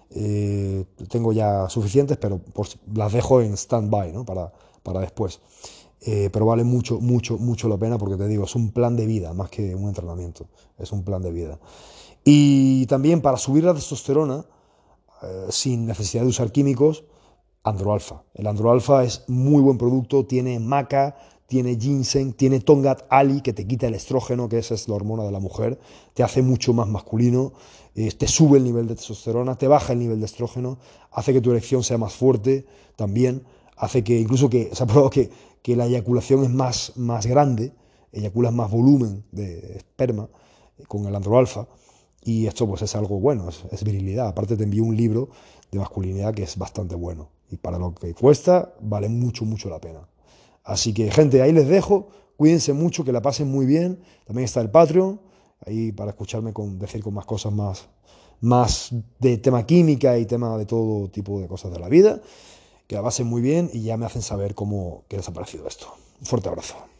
eh, 0.09 0.83
tengo 1.09 1.31
ya 1.31 1.69
suficientes, 1.69 2.17
pero 2.17 2.41
las 2.95 3.13
dejo 3.13 3.41
en 3.41 3.53
stand-by 3.55 4.13
¿no? 4.13 4.25
para, 4.25 4.51
para 4.81 4.99
después. 4.99 5.41
Pero 6.03 6.45
vale 6.45 6.63
mucho, 6.63 6.99
mucho, 6.99 7.39
mucho 7.39 7.67
la 7.67 7.77
pena 7.77 7.97
porque 7.97 8.15
te 8.15 8.27
digo, 8.27 8.43
es 8.43 8.53
un 8.53 8.71
plan 8.71 8.95
de 8.95 9.07
vida 9.07 9.33
más 9.33 9.49
que 9.49 9.73
un 9.73 9.87
entrenamiento, 9.87 10.45
es 10.77 10.91
un 10.91 11.03
plan 11.03 11.23
de 11.23 11.31
vida. 11.31 11.59
Y 12.23 12.85
también 12.85 13.21
para 13.21 13.37
subir 13.37 13.63
la 13.63 13.73
testosterona, 13.73 14.45
sin 15.49 15.85
necesidad 15.85 16.23
de 16.23 16.29
usar 16.29 16.51
químicos, 16.51 17.05
Androalfa. 17.63 18.23
El 18.33 18.47
Androalfa 18.47 19.03
es 19.03 19.23
muy 19.27 19.61
buen 19.61 19.77
producto, 19.77 20.25
tiene 20.25 20.59
maca, 20.59 21.15
tiene 21.47 21.75
ginseng, 21.79 22.33
tiene 22.33 22.59
Tongat 22.59 23.03
Ali, 23.09 23.41
que 23.41 23.53
te 23.53 23.67
quita 23.67 23.87
el 23.87 23.95
estrógeno, 23.95 24.49
que 24.49 24.57
esa 24.57 24.73
es 24.75 24.87
la 24.87 24.95
hormona 24.95 25.23
de 25.23 25.31
la 25.31 25.39
mujer, 25.39 25.79
te 26.13 26.23
hace 26.23 26.41
mucho 26.41 26.73
más 26.73 26.87
masculino, 26.87 27.53
eh, 27.95 28.11
te 28.11 28.27
sube 28.27 28.57
el 28.57 28.63
nivel 28.63 28.87
de 28.87 28.95
testosterona, 28.95 29.57
te 29.57 29.67
baja 29.67 29.93
el 29.93 29.99
nivel 29.99 30.19
de 30.19 30.25
estrógeno, 30.25 30.77
hace 31.11 31.33
que 31.33 31.41
tu 31.41 31.51
erección 31.51 31.83
sea 31.83 31.97
más 31.97 32.13
fuerte 32.13 32.65
también, 32.95 33.43
hace 33.77 34.03
que 34.03 34.19
incluso 34.19 34.49
que 34.49 34.69
se 34.73 34.83
ha 34.83 34.87
probado 34.87 35.09
que, 35.09 35.29
que 35.61 35.75
la 35.75 35.85
eyaculación 35.85 36.43
es 36.43 36.49
más, 36.49 36.93
más 36.95 37.25
grande, 37.25 37.73
eyaculas 38.11 38.53
más 38.53 38.71
volumen 38.71 39.23
de 39.31 39.77
esperma 39.77 40.29
eh, 40.77 40.83
con 40.87 41.05
el 41.05 41.15
androalfa, 41.15 41.67
y 42.25 42.47
esto 42.47 42.67
pues 42.67 42.81
es 42.81 42.95
algo 42.95 43.19
bueno, 43.19 43.47
es, 43.49 43.83
virilidad. 43.83 44.27
Aparte 44.27 44.57
te 44.57 44.63
envío 44.63 44.83
un 44.83 44.97
libro 44.97 45.29
de 45.71 45.77
masculinidad 45.79 46.33
que 46.33 46.43
es 46.43 46.57
bastante 46.57 46.95
bueno, 46.95 47.29
y 47.51 47.57
para 47.57 47.77
lo 47.77 47.93
que 47.93 48.13
cuesta 48.15 48.73
vale 48.81 49.07
mucho, 49.07 49.45
mucho 49.45 49.69
la 49.69 49.79
pena. 49.79 50.09
Así 50.63 50.93
que, 50.93 51.11
gente, 51.11 51.43
ahí 51.43 51.53
les 51.53 51.67
dejo. 51.67 52.07
Cuídense 52.35 52.73
mucho, 52.73 53.05
que 53.05 53.11
la 53.11 53.21
pasen 53.21 53.47
muy 53.47 53.67
bien. 53.67 54.01
También 54.25 54.45
está 54.45 54.59
el 54.59 54.71
Patreon, 54.71 55.21
ahí 55.65 55.91
para 55.91 56.09
escucharme 56.09 56.51
con, 56.51 56.79
decir 56.79 57.03
con 57.03 57.13
más 57.13 57.25
cosas 57.25 57.53
más, 57.53 57.87
más 58.41 58.89
de 59.19 59.37
tema 59.37 59.63
química 59.65 60.17
y 60.17 60.25
tema 60.25 60.57
de 60.57 60.65
todo 60.65 61.07
tipo 61.09 61.39
de 61.39 61.47
cosas 61.47 61.71
de 61.71 61.79
la 61.79 61.87
vida. 61.87 62.19
Que 62.87 62.95
la 62.95 63.03
pasen 63.03 63.27
muy 63.27 63.43
bien 63.43 63.69
y 63.71 63.83
ya 63.83 63.97
me 63.97 64.07
hacen 64.07 64.23
saber 64.23 64.55
cómo 64.55 65.03
que 65.07 65.17
les 65.17 65.29
ha 65.29 65.33
parecido 65.33 65.67
esto. 65.67 65.87
Un 66.19 66.25
fuerte 66.25 66.49
abrazo. 66.49 66.94